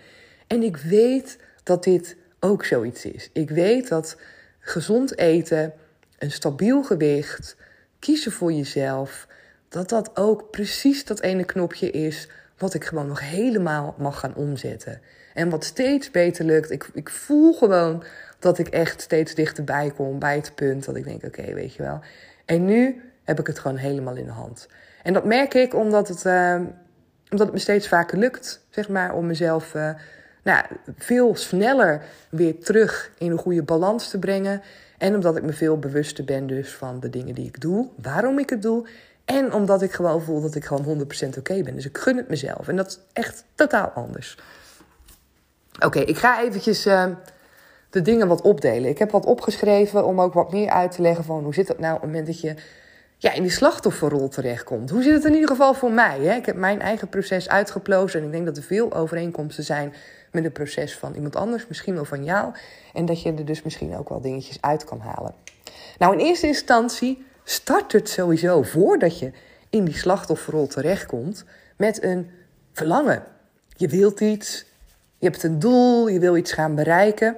En 0.47 0.63
ik 0.63 0.77
weet 0.77 1.38
dat 1.65 1.84
dit 1.84 2.15
ook 2.39 2.65
zoiets 2.65 3.05
is. 3.05 3.29
Ik 3.34 3.50
weet 3.50 3.88
dat 3.88 4.17
gezond 4.60 5.17
eten, 5.17 5.74
een 6.17 6.31
stabiel 6.31 6.84
gewicht, 6.84 7.55
kiezen 8.00 8.31
voor 8.31 8.51
jezelf, 8.51 9.27
dat 9.69 9.89
dat 9.89 10.17
ook 10.17 10.51
precies 10.51 11.05
dat 11.05 11.22
ene 11.22 11.45
knopje 11.45 11.91
is 11.91 12.29
wat 12.57 12.74
ik 12.74 12.84
gewoon 12.84 13.07
nog 13.07 13.19
helemaal 13.19 13.95
mag 13.98 14.19
gaan 14.19 14.36
omzetten. 14.36 15.01
En 15.34 15.50
wat 15.50 15.63
steeds 15.63 16.12
beter 16.12 16.45
lukt. 16.45 16.72
Ik, 16.72 16.89
ik 16.93 17.10
voel 17.10 17.53
gewoon 17.53 18.03
dat 18.39 18.57
ik 18.57 18.67
echt 18.67 19.01
steeds 19.01 19.36
dichterbij 19.36 19.91
kom 19.95 20.19
bij 20.19 20.36
het 20.36 20.55
punt 20.55 20.86
dat 20.86 20.95
ik 20.95 21.03
denk: 21.03 21.24
oké, 21.24 21.53
weet 21.53 21.74
je 21.74 21.84
wel. 21.84 22.00
En 22.45 22.65
nu 22.65 23.01
heb 23.24 23.39
ik 23.39 23.48
het 23.48 23.60
gewoon 23.60 23.77
helemaal 23.77 24.15
in 24.15 24.25
de 24.25 24.31
hand. 24.31 24.67
En 25.03 25.13
dat 25.13 25.25
merk 25.25 25.53
ik 25.53 25.74
omdat 25.74 26.07
het, 26.07 26.25
uh, 26.25 26.55
omdat 27.29 27.48
het 27.48 27.51
me 27.51 27.60
steeds 27.60 27.88
vaker 27.88 28.17
lukt, 28.17 28.65
zeg 28.69 28.89
maar, 28.89 29.13
om 29.13 29.25
mezelf 29.25 29.74
uh, 29.74 29.89
nou, 30.45 30.65
veel 30.97 31.35
sneller 31.35 32.01
weer 32.29 32.59
terug 32.59 33.11
in 33.17 33.31
een 33.31 33.37
goede 33.37 33.63
balans 33.63 34.09
te 34.09 34.19
brengen. 34.19 34.61
En 34.97 35.15
omdat 35.15 35.37
ik 35.37 35.43
me 35.43 35.53
veel 35.53 35.79
bewuster 35.79 36.23
ben 36.23 36.47
dus 36.47 36.73
van 36.73 36.99
de 36.99 37.09
dingen 37.09 37.35
die 37.35 37.47
ik 37.47 37.61
doe, 37.61 37.87
waarom 38.01 38.39
ik 38.39 38.49
het 38.49 38.61
doe. 38.61 38.87
En 39.25 39.53
omdat 39.53 39.81
ik 39.81 39.91
gewoon 39.91 40.21
voel 40.21 40.41
dat 40.41 40.55
ik 40.55 40.65
gewoon 40.65 41.07
100% 41.25 41.37
oké 41.37 41.61
ben. 41.63 41.75
Dus 41.75 41.85
ik 41.85 41.97
gun 41.97 42.17
het 42.17 42.29
mezelf. 42.29 42.67
En 42.67 42.75
dat 42.75 42.87
is 42.87 42.99
echt 43.13 43.43
totaal 43.55 43.87
anders. 43.87 44.37
Oké, 45.79 45.99
ik 45.99 46.17
ga 46.17 46.41
eventjes 46.41 46.85
uh, 46.85 47.05
de 47.89 48.01
dingen 48.01 48.27
wat 48.27 48.41
opdelen. 48.41 48.89
Ik 48.89 48.99
heb 48.99 49.11
wat 49.11 49.25
opgeschreven 49.25 50.05
om 50.05 50.21
ook 50.21 50.33
wat 50.33 50.51
meer 50.51 50.69
uit 50.69 50.91
te 50.91 51.01
leggen 51.01 51.23
van 51.23 51.43
hoe 51.43 51.53
zit 51.53 51.67
het 51.67 51.79
nou 51.79 51.95
op 51.95 52.01
het 52.01 52.09
moment 52.09 52.27
dat 52.27 52.41
je 52.41 52.55
ja, 53.17 53.33
in 53.33 53.41
die 53.41 53.51
slachtofferrol 53.51 54.27
terechtkomt. 54.27 54.89
Hoe 54.89 55.03
zit 55.03 55.13
het 55.13 55.25
in 55.25 55.33
ieder 55.33 55.49
geval 55.49 55.73
voor 55.73 55.91
mij? 55.91 56.19
Hè? 56.19 56.35
Ik 56.35 56.45
heb 56.45 56.55
mijn 56.55 56.81
eigen 56.81 57.09
proces 57.09 57.49
uitgeplozen 57.49 58.19
en 58.19 58.25
ik 58.25 58.31
denk 58.31 58.45
dat 58.45 58.57
er 58.57 58.63
veel 58.63 58.93
overeenkomsten 58.93 59.63
zijn 59.63 59.93
met 60.35 60.43
het 60.43 60.53
proces 60.53 60.97
van 60.97 61.13
iemand 61.13 61.35
anders, 61.35 61.67
misschien 61.67 61.93
wel 61.93 62.05
van 62.05 62.23
jou. 62.23 62.53
En 62.93 63.05
dat 63.05 63.21
je 63.21 63.33
er 63.33 63.45
dus 63.45 63.61
misschien 63.61 63.97
ook 63.97 64.09
wel 64.09 64.21
dingetjes 64.21 64.61
uit 64.61 64.83
kan 64.83 64.99
halen. 64.99 65.33
Nou, 65.97 66.13
in 66.13 66.25
eerste 66.25 66.47
instantie 66.47 67.25
start 67.43 67.91
het 67.91 68.09
sowieso 68.09 68.61
voordat 68.61 69.19
je 69.19 69.31
in 69.69 69.85
die 69.85 69.97
slachtofferrol 69.97 70.67
terechtkomt 70.67 71.45
met 71.77 72.03
een 72.03 72.31
verlangen. 72.71 73.23
Je 73.77 73.87
wilt 73.87 74.19
iets, 74.19 74.65
je 75.17 75.25
hebt 75.25 75.43
een 75.43 75.59
doel, 75.59 76.07
je 76.07 76.19
wil 76.19 76.37
iets 76.37 76.51
gaan 76.51 76.75
bereiken. 76.75 77.37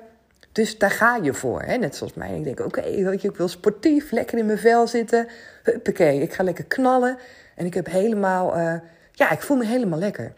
Dus 0.51 0.77
daar 0.77 0.91
ga 0.91 1.15
je 1.15 1.33
voor. 1.33 1.61
Hè? 1.61 1.77
Net 1.77 1.95
zoals 1.95 2.13
mij. 2.13 2.37
Ik 2.37 2.43
denk, 2.43 2.59
oké, 2.59 2.79
okay, 2.79 3.13
ik 3.21 3.35
wil 3.35 3.47
sportief, 3.47 4.11
lekker 4.11 4.37
in 4.37 4.45
mijn 4.45 4.57
vel 4.57 4.87
zitten. 4.87 5.27
Huppakee, 5.63 6.21
ik 6.21 6.33
ga 6.33 6.43
lekker 6.43 6.65
knallen. 6.65 7.17
En 7.55 7.65
ik 7.65 7.73
heb 7.73 7.85
helemaal, 7.85 8.57
uh, 8.57 8.73
ja, 9.11 9.31
ik 9.31 9.41
voel 9.41 9.57
me 9.57 9.65
helemaal 9.65 9.99
lekker. 9.99 10.33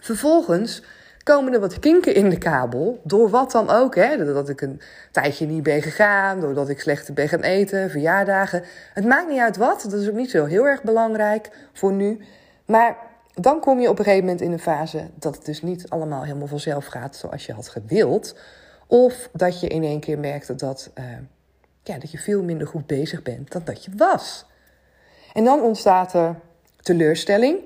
Vervolgens 0.00 0.82
komen 1.22 1.52
er 1.52 1.60
wat 1.60 1.78
kinken 1.78 2.14
in 2.14 2.30
de 2.30 2.38
kabel. 2.38 3.00
Door 3.04 3.30
wat 3.30 3.50
dan 3.50 3.70
ook. 3.70 3.94
Hè? 3.94 4.16
Doordat 4.16 4.48
ik 4.48 4.60
een 4.60 4.80
tijdje 5.10 5.46
niet 5.46 5.62
ben 5.62 5.82
gegaan. 5.82 6.40
Doordat 6.40 6.68
ik 6.68 6.80
slechter 6.80 7.14
ben 7.14 7.28
gaan 7.28 7.42
eten. 7.42 7.90
Verjaardagen. 7.90 8.64
Het 8.94 9.04
maakt 9.04 9.28
niet 9.28 9.40
uit 9.40 9.56
wat. 9.56 9.82
Dat 9.82 10.00
is 10.00 10.08
ook 10.08 10.14
niet 10.14 10.30
zo 10.30 10.44
heel 10.44 10.66
erg 10.66 10.82
belangrijk 10.82 11.50
voor 11.72 11.92
nu. 11.92 12.20
Maar 12.64 12.96
dan 13.34 13.60
kom 13.60 13.80
je 13.80 13.88
op 13.88 13.98
een 13.98 14.04
gegeven 14.04 14.24
moment 14.24 14.42
in 14.42 14.52
een 14.52 14.58
fase 14.58 15.08
dat 15.14 15.34
het 15.36 15.44
dus 15.44 15.62
niet 15.62 15.88
allemaal 15.88 16.22
helemaal 16.22 16.46
vanzelf 16.46 16.86
gaat 16.86 17.16
zoals 17.16 17.46
je 17.46 17.52
had 17.52 17.68
gewild. 17.68 18.34
Of 18.86 19.28
dat 19.32 19.60
je 19.60 19.68
in 19.68 19.82
één 19.82 20.00
keer 20.00 20.18
merkt 20.18 20.58
dat, 20.58 20.90
uh, 20.98 21.04
ja, 21.82 21.98
dat 21.98 22.10
je 22.10 22.18
veel 22.18 22.42
minder 22.42 22.66
goed 22.66 22.86
bezig 22.86 23.22
bent 23.22 23.52
dan 23.52 23.62
dat 23.64 23.84
je 23.84 23.90
was. 23.96 24.46
En 25.32 25.44
dan 25.44 25.62
ontstaat 25.62 26.14
er 26.14 26.36
teleurstelling, 26.80 27.58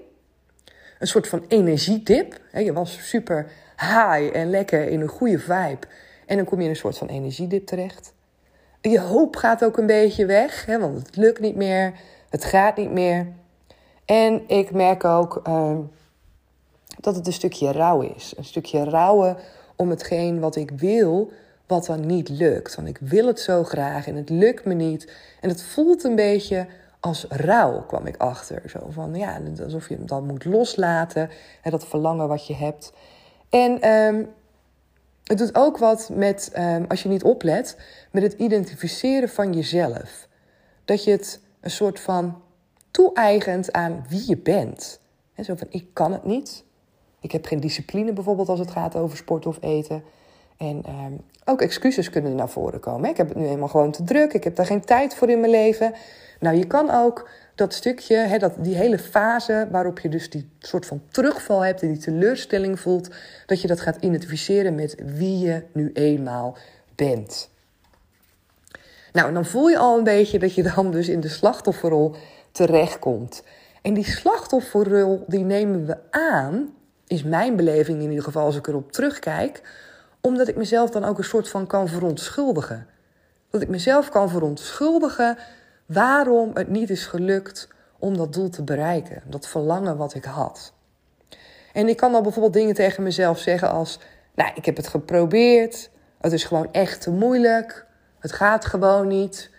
een 0.99 1.07
soort 1.07 1.29
van 1.29 1.45
energiedip. 1.49 2.41
Je 2.53 2.73
was 2.73 3.09
super 3.09 3.47
high 3.77 4.37
en 4.37 4.51
lekker 4.51 4.89
in 4.89 5.01
een 5.01 5.09
goede 5.09 5.39
vibe. 5.39 5.87
En 6.27 6.37
dan 6.37 6.45
kom 6.45 6.59
je 6.59 6.65
in 6.65 6.71
een 6.71 6.77
soort 6.77 6.99
van 6.99 7.09
energiedip 7.09 7.67
terecht. 7.67 8.13
Je 8.81 9.01
hoop 9.01 9.37
gaat 9.37 9.65
ook 9.65 9.77
een 9.77 9.87
beetje 9.87 10.27
weg, 10.27 10.67
want 10.67 11.07
het 11.07 11.17
lukt 11.17 11.41
niet 11.41 11.57
meer, 11.57 11.93
het 12.31 12.45
gaat 12.45 12.77
niet 12.77 12.91
meer. 12.91 13.27
En 14.05 14.49
ik 14.49 14.71
merk 14.71 15.05
ook 15.05 15.43
uh, 15.49 15.79
dat 17.01 17.17
het 17.17 17.27
een 17.27 17.33
stukje 17.33 17.73
rouw 17.73 18.01
is. 18.01 18.35
Een 18.37 18.45
stukje 18.45 18.85
rouwen 18.85 19.37
om 19.77 19.91
hetgeen 19.91 20.41
wat 20.41 20.57
ik 20.57 20.71
wil, 20.71 21.33
wat 21.67 21.87
dan 21.87 22.07
niet 22.07 22.29
lukt. 22.29 22.75
Want 22.75 22.89
ik 22.89 22.99
wil 23.01 23.27
het 23.27 23.41
zo 23.41 23.65
graag 23.65 24.07
en 24.07 24.17
het 24.17 24.31
lukt 24.31 24.65
me 24.65 24.75
niet. 24.75 25.13
En 25.41 25.49
het 25.49 25.63
voelt 25.63 26.05
een 26.05 26.17
beetje 26.17 26.67
als 27.05 27.25
rouw, 27.29 27.83
kwam 27.87 28.07
ik 28.07 28.17
achter. 28.17 28.63
Zo 28.71 28.79
van, 28.91 29.15
ja, 29.15 29.41
alsof 29.63 29.89
je 29.89 30.05
dan 30.05 30.27
moet 30.27 30.45
loslaten. 30.45 31.31
En 31.63 31.71
dat 31.71 31.87
verlangen 31.87 32.29
wat 32.29 32.47
je 32.47 32.55
hebt. 32.55 32.93
En 33.49 33.89
um, 33.89 34.29
het 35.25 35.39
doet 35.39 35.55
ook 35.55 35.79
wat 35.79 36.11
met, 36.13 36.53
um, 36.59 36.85
als 36.89 37.03
je 37.03 37.09
niet 37.09 37.23
oplet, 37.23 37.79
met 38.11 38.23
het 38.23 38.33
identificeren 38.33 39.29
van 39.29 39.53
jezelf. 39.53 40.29
Dat 40.85 41.05
je 41.05 41.11
het 41.11 41.41
een 41.61 41.71
soort 41.71 42.01
van 42.01 42.43
toe-eigent 42.91 43.73
aan 43.73 44.05
wie 44.09 44.29
je 44.29 44.37
bent. 44.37 45.01
En 45.35 45.45
zo 45.45 45.55
van, 45.55 45.67
ik 45.71 45.87
kan 45.93 46.13
het 46.13 46.25
niet. 46.25 46.65
Ik 47.21 47.33
heb 47.33 47.47
geen 47.47 47.61
discipline 47.61 48.13
bijvoorbeeld 48.13 48.49
als 48.49 48.59
het 48.59 48.71
gaat 48.71 48.97
over 48.97 49.17
sport 49.17 49.47
of 49.47 49.59
eten. 49.61 50.05
En 50.57 50.83
ehm, 50.85 51.15
ook 51.45 51.61
excuses 51.61 52.11
kunnen 52.11 52.35
naar 52.35 52.49
voren 52.49 52.81
komen. 52.81 53.11
Ik 53.11 53.17
heb 53.17 53.29
het 53.29 53.37
nu 53.37 53.47
eenmaal 53.47 53.69
gewoon 53.69 53.93
te 53.93 54.05
druk. 54.05 54.33
Ik 54.33 54.45
heb 54.45 54.57
daar 54.57 54.67
geen 54.67 54.85
tijd 54.85 55.15
voor 55.15 55.31
in 55.31 55.41
mijn 55.41 55.53
leven. 55.53 55.95
Nou, 56.41 56.57
je 56.57 56.67
kan 56.67 56.91
ook 56.91 57.29
dat 57.55 57.75
stukje, 57.75 58.17
hè, 58.17 58.39
dat, 58.39 58.53
die 58.59 58.75
hele 58.75 58.99
fase 58.99 59.69
waarop 59.71 59.99
je 59.99 60.09
dus 60.09 60.31
die 60.31 60.51
soort 60.59 60.87
van 60.87 61.03
terugval 61.11 61.65
hebt 61.65 61.83
en 61.83 61.89
die 61.89 62.03
teleurstelling 62.03 62.81
voelt, 62.81 63.09
dat 63.47 63.61
je 63.61 63.69
dat 63.69 63.81
gaat 63.81 63.97
identificeren 64.01 64.75
met 64.75 64.97
wie 65.05 65.39
je 65.39 65.63
nu 65.73 65.91
eenmaal 65.93 66.57
bent. 66.95 67.51
Nou, 69.13 69.29
en 69.29 69.35
dan 69.35 69.45
voel 69.45 69.69
je 69.69 69.79
al 69.79 69.99
een 69.99 70.05
beetje 70.05 70.39
dat 70.39 70.55
je 70.55 70.63
dan 70.75 70.91
dus 70.91 71.09
in 71.09 71.21
de 71.21 71.29
slachtofferrol 71.29 72.15
terechtkomt. 72.53 73.43
En 73.83 73.95
die 73.95 74.05
slachtofferrol, 74.05 75.25
die 75.27 75.45
nemen 75.45 75.87
we 75.87 75.97
aan, 76.11 76.75
is 77.07 77.23
mijn 77.23 77.57
beleving 77.57 78.03
in 78.03 78.09
ieder 78.09 78.25
geval 78.25 78.45
als 78.45 78.57
ik 78.57 78.67
erop 78.67 78.93
terugkijk, 78.93 79.63
omdat 80.27 80.49
ik 80.49 80.57
mezelf 80.57 80.91
dan 80.91 81.05
ook 81.05 81.19
een 81.19 81.25
soort 81.25 81.49
van 81.49 81.67
kan 81.67 81.89
verontschuldigen. 81.89 82.87
Dat 83.51 83.63
ik 83.63 83.69
mezelf 83.69 84.09
kan 84.09 84.29
verontschuldigen 84.29 85.39
waarom 85.87 86.51
het 86.55 86.69
niet 86.69 86.91
is 86.91 87.07
gelukt 87.07 87.69
om 87.99 88.17
dat 88.17 88.33
doel 88.33 88.49
te 88.49 88.63
bereiken, 88.63 89.23
dat 89.27 89.49
verlangen 89.49 89.97
wat 89.97 90.15
ik 90.15 90.25
had. 90.25 90.73
En 91.73 91.89
ik 91.89 91.97
kan 91.97 92.13
dan 92.13 92.23
bijvoorbeeld 92.23 92.53
dingen 92.55 92.75
tegen 92.75 93.03
mezelf 93.03 93.39
zeggen 93.39 93.71
als: 93.71 93.99
Nou, 94.35 94.51
ik 94.55 94.65
heb 94.65 94.77
het 94.77 94.89
geprobeerd, 94.89 95.91
het 96.21 96.33
is 96.33 96.45
gewoon 96.45 96.69
echt 96.73 97.01
te 97.01 97.11
moeilijk, 97.11 97.87
het 98.19 98.33
gaat 98.33 98.65
gewoon 98.65 99.09
niet. 99.09 99.51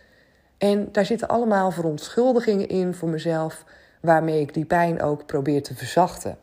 En 0.58 0.92
daar 0.92 1.06
zitten 1.06 1.28
allemaal 1.28 1.72
verontschuldigingen 1.72 2.68
in 2.68 2.94
voor 2.94 3.10
mezelf, 3.10 3.64
waarmee 4.02 4.42
ik 4.42 4.54
die 4.54 4.66
pijn 4.66 5.02
ook 5.02 5.26
probeer 5.26 5.64
te 5.64 5.76
verzachten. 5.76 6.38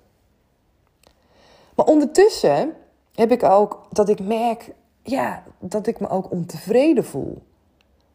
Maar 1.75 1.87
ondertussen 1.87 2.73
heb 3.14 3.33
ik 3.33 3.42
ook 3.42 3.87
dat 3.90 4.09
ik 4.09 4.21
merk 4.21 4.71
ja, 5.02 5.42
dat 5.59 5.87
ik 5.87 6.00
me 6.00 6.09
ook 6.09 6.31
ontevreden 6.31 7.04
voel. 7.04 7.42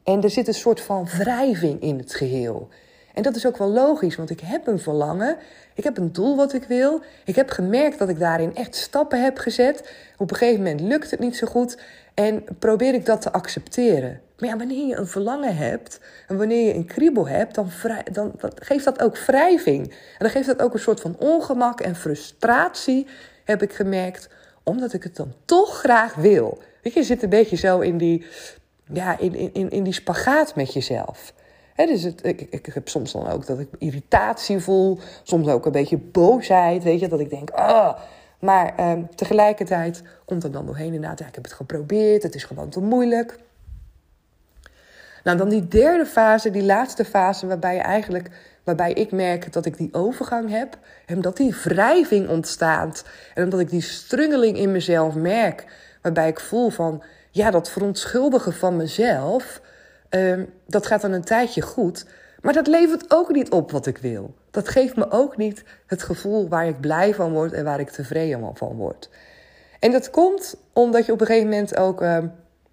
En 0.04 0.24
er 0.24 0.30
zit 0.30 0.48
een 0.48 0.54
soort 0.54 0.82
van 0.82 1.06
wrijving 1.06 1.82
in 1.82 1.98
het 1.98 2.13
geheel. 2.13 2.68
En 3.13 3.24
dat 3.24 3.36
is 3.36 3.48
ook 3.48 3.58
wel 3.58 3.70
logisch, 3.70 4.16
want 4.16 4.30
ik 4.30 4.39
heb 4.39 4.68
een 4.68 4.80
verlangen. 4.80 5.38
Ik 5.74 5.84
heb 5.84 5.98
een 5.98 6.13
doel 6.13 6.36
wat 6.36 6.54
ik 6.54 6.63
wil. 6.63 7.01
Ik 7.25 7.36
heb 7.36 7.50
gemerkt 7.50 8.00
dat 8.00 8.10
ik 8.10 8.20
daarin 8.20 8.56
echt 8.56 8.75
stappen 8.75 9.24
heb 9.24 9.38
gezet. 9.38 9.92
Op 10.18 10.32
een 10.32 10.38
gegeven 10.38 10.63
moment 10.63 10.82
lukt 10.82 11.12
het 11.12 11.20
niet 11.20 11.36
zo 11.36 11.48
goed. 11.48 11.77
En 12.13 12.44
probeer 12.60 12.94
ik 12.94 13.06
dat 13.06 13.22
te 13.22 13.32
accepteren. 13.32 14.22
Maar 14.39 14.50
ja, 14.50 14.58
wanneer 14.58 14.88
je 14.88 14.96
een 14.96 15.08
verlangen 15.08 15.56
hebt 15.56 16.00
en 16.27 16.38
wanneer 16.38 16.68
je 16.68 16.74
een 16.74 16.86
kriebel 16.86 17.27
hebt, 17.27 17.56
dan, 17.56 17.70
dan, 18.12 18.32
dan 18.38 18.51
geeft 18.56 18.86
dat 18.86 19.01
ook 19.01 19.18
wrijving. 19.18 19.88
En 19.88 20.18
dan 20.18 20.30
geeft 20.30 20.48
dat 20.48 20.62
ook 20.62 20.74
een 20.74 20.80
soort 20.80 21.00
van 21.00 21.16
ongemak 21.20 21.82
en 21.82 21.96
frustratie, 21.96 23.08
heb 23.44 23.62
ik 23.62 23.74
gemerkt, 23.74 24.30
omdat 24.68 24.94
ik 24.94 25.04
het 25.04 25.16
dan 25.16 25.34
toch 25.46 25.80
graag 25.80 26.16
wil. 26.16 26.58
Weet 26.82 26.94
je, 26.94 27.00
je 27.00 27.06
zit 27.06 27.24
een 27.24 27.30
beetje 27.30 27.56
zo 27.56 27.80
in 27.80 27.98
die, 27.98 28.26
ja, 28.94 29.20
in, 29.20 29.54
in, 29.54 29.70
in 29.70 29.84
die 29.84 29.94
spagaat 29.94 30.56
met 30.56 30.74
jezelf. 30.74 31.34
Dus 31.76 32.04
het, 32.04 32.26
ik, 32.26 32.42
ik, 32.42 32.66
heb 32.66 32.90
soms 32.90 33.12
dan 33.12 33.28
ook 33.28 33.46
dat 33.46 33.60
ik 33.60 33.68
irritatie 33.78 34.60
voel, 34.60 35.00
soms 35.24 35.48
ook 35.48 35.66
een 35.66 35.72
beetje 35.72 35.98
boosheid, 35.98 36.84
weet 36.84 37.00
je, 37.00 37.08
dat 37.08 37.20
ik 37.20 37.30
denk, 37.30 37.50
ah. 37.50 38.00
Maar 38.40 38.74
ehm, 38.76 39.04
tegelijkertijd 39.16 40.04
komt 40.26 40.44
er 40.44 40.52
dan 40.52 40.66
doorheen 40.66 40.94
inderdaad, 40.94 41.20
ik 41.20 41.36
heb 41.36 41.44
het 41.44 41.54
geprobeerd, 41.54 42.24
het 42.24 42.36
is 42.36 42.44
gewoon 42.44 42.70
te 42.70 42.80
moeilijk. 42.80 43.40
Nou, 45.27 45.39
dan 45.39 45.50
die 45.50 45.67
derde 45.67 46.05
fase, 46.05 46.50
die 46.50 46.63
laatste 46.63 47.05
fase, 47.05 47.48
waarbij 47.48 47.75
je 47.75 47.81
eigenlijk, 47.81 48.29
waarbij 48.63 48.93
ik 48.93 49.12
merk 49.12 49.53
dat 49.53 49.65
ik 49.65 49.77
die 49.77 49.93
overgang 49.93 50.50
heb, 50.50 50.77
en 51.05 51.22
dat 51.22 51.38
die 51.38 51.55
wrijving 51.63 52.29
ontstaat, 52.29 53.03
en 53.34 53.43
omdat 53.43 53.60
ik 53.60 53.69
die 53.69 53.81
strungeling 53.81 54.57
in 54.57 54.72
mezelf 54.72 55.15
merk, 55.15 55.65
waarbij 56.01 56.27
ik 56.27 56.39
voel 56.39 56.69
van, 56.69 57.03
ja, 57.31 57.51
dat 57.51 57.69
verontschuldigen 57.69 58.53
van 58.53 58.75
mezelf, 58.75 59.62
ehm, 60.10 60.46
dat 60.67 60.88
gaat 60.88 61.01
dan 61.01 61.12
een 61.12 61.24
tijdje 61.24 61.62
goed. 61.62 62.05
Maar 62.41 62.53
dat 62.53 62.67
levert 62.67 63.12
ook 63.12 63.31
niet 63.31 63.50
op 63.50 63.72
wat 63.72 63.86
ik 63.86 63.98
wil. 63.98 64.36
Dat 64.51 64.69
geeft 64.69 64.96
me 64.96 65.12
ook 65.12 65.38
niet 65.38 65.63
het 65.86 66.03
gevoel 66.03 66.48
waar 66.48 66.67
ik 66.67 66.79
blij 66.79 67.13
van 67.13 67.31
word 67.31 67.53
en 67.53 67.63
waar 67.63 67.79
ik 67.79 67.89
tevreden 67.89 68.51
van 68.53 68.75
word. 68.75 69.10
En 69.79 69.91
dat 69.91 70.10
komt 70.10 70.55
omdat 70.74 71.05
je 71.05 71.12
op 71.12 71.22
een 71.22 71.27
gegeven 71.27 71.50
moment 71.50 71.77
ook 71.77 72.01
ehm, 72.01 72.27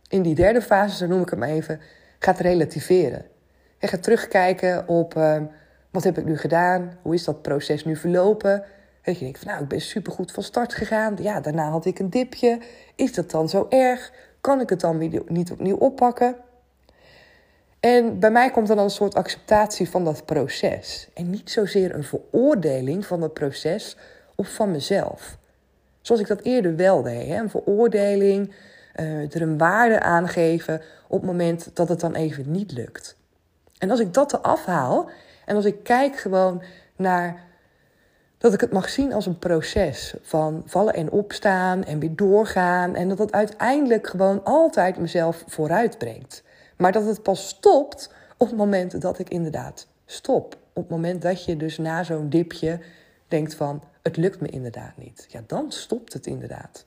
in 0.08 0.22
die 0.22 0.34
derde 0.34 0.62
fase, 0.62 0.96
zo 0.96 1.06
noem 1.06 1.22
ik 1.22 1.30
hem 1.30 1.42
even, 1.42 1.80
gaat 2.24 2.40
relativeren. 2.40 3.24
Je 3.78 3.86
gaat 3.86 4.02
terugkijken 4.02 4.88
op 4.88 5.16
ehm, 5.16 5.44
wat 5.90 6.04
heb 6.04 6.18
ik 6.18 6.24
nu 6.24 6.36
gedaan, 6.38 6.98
hoe 7.02 7.14
is 7.14 7.24
dat 7.24 7.42
proces 7.42 7.84
nu 7.84 7.96
verlopen. 7.96 8.64
En 9.02 9.12
je 9.12 9.18
denkt 9.18 9.38
van 9.38 9.48
nou, 9.48 9.62
ik 9.62 9.68
ben 9.68 9.80
supergoed 9.80 10.32
van 10.32 10.42
start 10.42 10.74
gegaan. 10.74 11.16
Ja, 11.20 11.40
daarna 11.40 11.70
had 11.70 11.84
ik 11.84 11.98
een 11.98 12.10
dipje. 12.10 12.58
Is 12.94 13.14
dat 13.14 13.30
dan 13.30 13.48
zo 13.48 13.66
erg? 13.68 14.12
Kan 14.40 14.60
ik 14.60 14.68
het 14.68 14.80
dan 14.80 15.24
niet 15.26 15.50
opnieuw 15.50 15.76
oppakken? 15.76 16.36
En 17.80 18.18
bij 18.18 18.30
mij 18.30 18.50
komt 18.50 18.68
dan 18.68 18.78
een 18.78 18.90
soort 18.90 19.14
acceptatie 19.14 19.90
van 19.90 20.04
dat 20.04 20.24
proces. 20.24 21.08
En 21.14 21.30
niet 21.30 21.50
zozeer 21.50 21.94
een 21.94 22.04
veroordeling 22.04 23.06
van 23.06 23.22
het 23.22 23.32
proces 23.32 23.96
of 24.34 24.48
van 24.48 24.70
mezelf. 24.70 25.38
Zoals 26.00 26.20
ik 26.20 26.26
dat 26.26 26.42
eerder 26.42 26.76
wel 26.76 27.02
deed. 27.02 27.28
Hè? 27.28 27.36
Een 27.36 27.50
veroordeling, 27.50 28.54
uh, 29.00 29.34
er 29.34 29.42
een 29.42 29.58
waarde 29.58 30.00
aan 30.00 30.28
geven 30.28 30.80
op 31.08 31.20
het 31.20 31.30
moment 31.30 31.70
dat 31.76 31.88
het 31.88 32.00
dan 32.00 32.14
even 32.14 32.50
niet 32.50 32.72
lukt. 32.72 33.16
En 33.78 33.90
als 33.90 34.00
ik 34.00 34.14
dat 34.14 34.32
eraf 34.32 34.64
haal 34.64 35.10
en 35.46 35.56
als 35.56 35.64
ik 35.64 35.82
kijk 35.82 36.16
gewoon 36.16 36.62
naar 36.96 37.42
dat 38.44 38.52
ik 38.52 38.60
het 38.60 38.72
mag 38.72 38.88
zien 38.88 39.12
als 39.12 39.26
een 39.26 39.38
proces 39.38 40.14
van 40.22 40.62
vallen 40.66 40.94
en 40.94 41.10
opstaan 41.10 41.84
en 41.84 41.98
weer 41.98 42.16
doorgaan. 42.16 42.94
En 42.94 43.08
dat 43.08 43.18
het 43.18 43.32
uiteindelijk 43.32 44.06
gewoon 44.06 44.44
altijd 44.44 44.98
mezelf 44.98 45.44
vooruit 45.46 45.98
brengt. 45.98 46.42
Maar 46.76 46.92
dat 46.92 47.06
het 47.06 47.22
pas 47.22 47.48
stopt 47.48 48.12
op 48.36 48.46
het 48.46 48.56
moment 48.56 49.00
dat 49.00 49.18
ik 49.18 49.30
inderdaad 49.30 49.86
stop. 50.06 50.56
Op 50.72 50.82
het 50.82 50.90
moment 50.90 51.22
dat 51.22 51.44
je 51.44 51.56
dus 51.56 51.78
na 51.78 52.02
zo'n 52.02 52.28
dipje 52.28 52.80
denkt 53.28 53.54
van 53.54 53.82
het 54.02 54.16
lukt 54.16 54.40
me 54.40 54.48
inderdaad 54.48 54.96
niet. 54.96 55.26
Ja, 55.28 55.40
dan 55.46 55.72
stopt 55.72 56.12
het 56.12 56.26
inderdaad. 56.26 56.86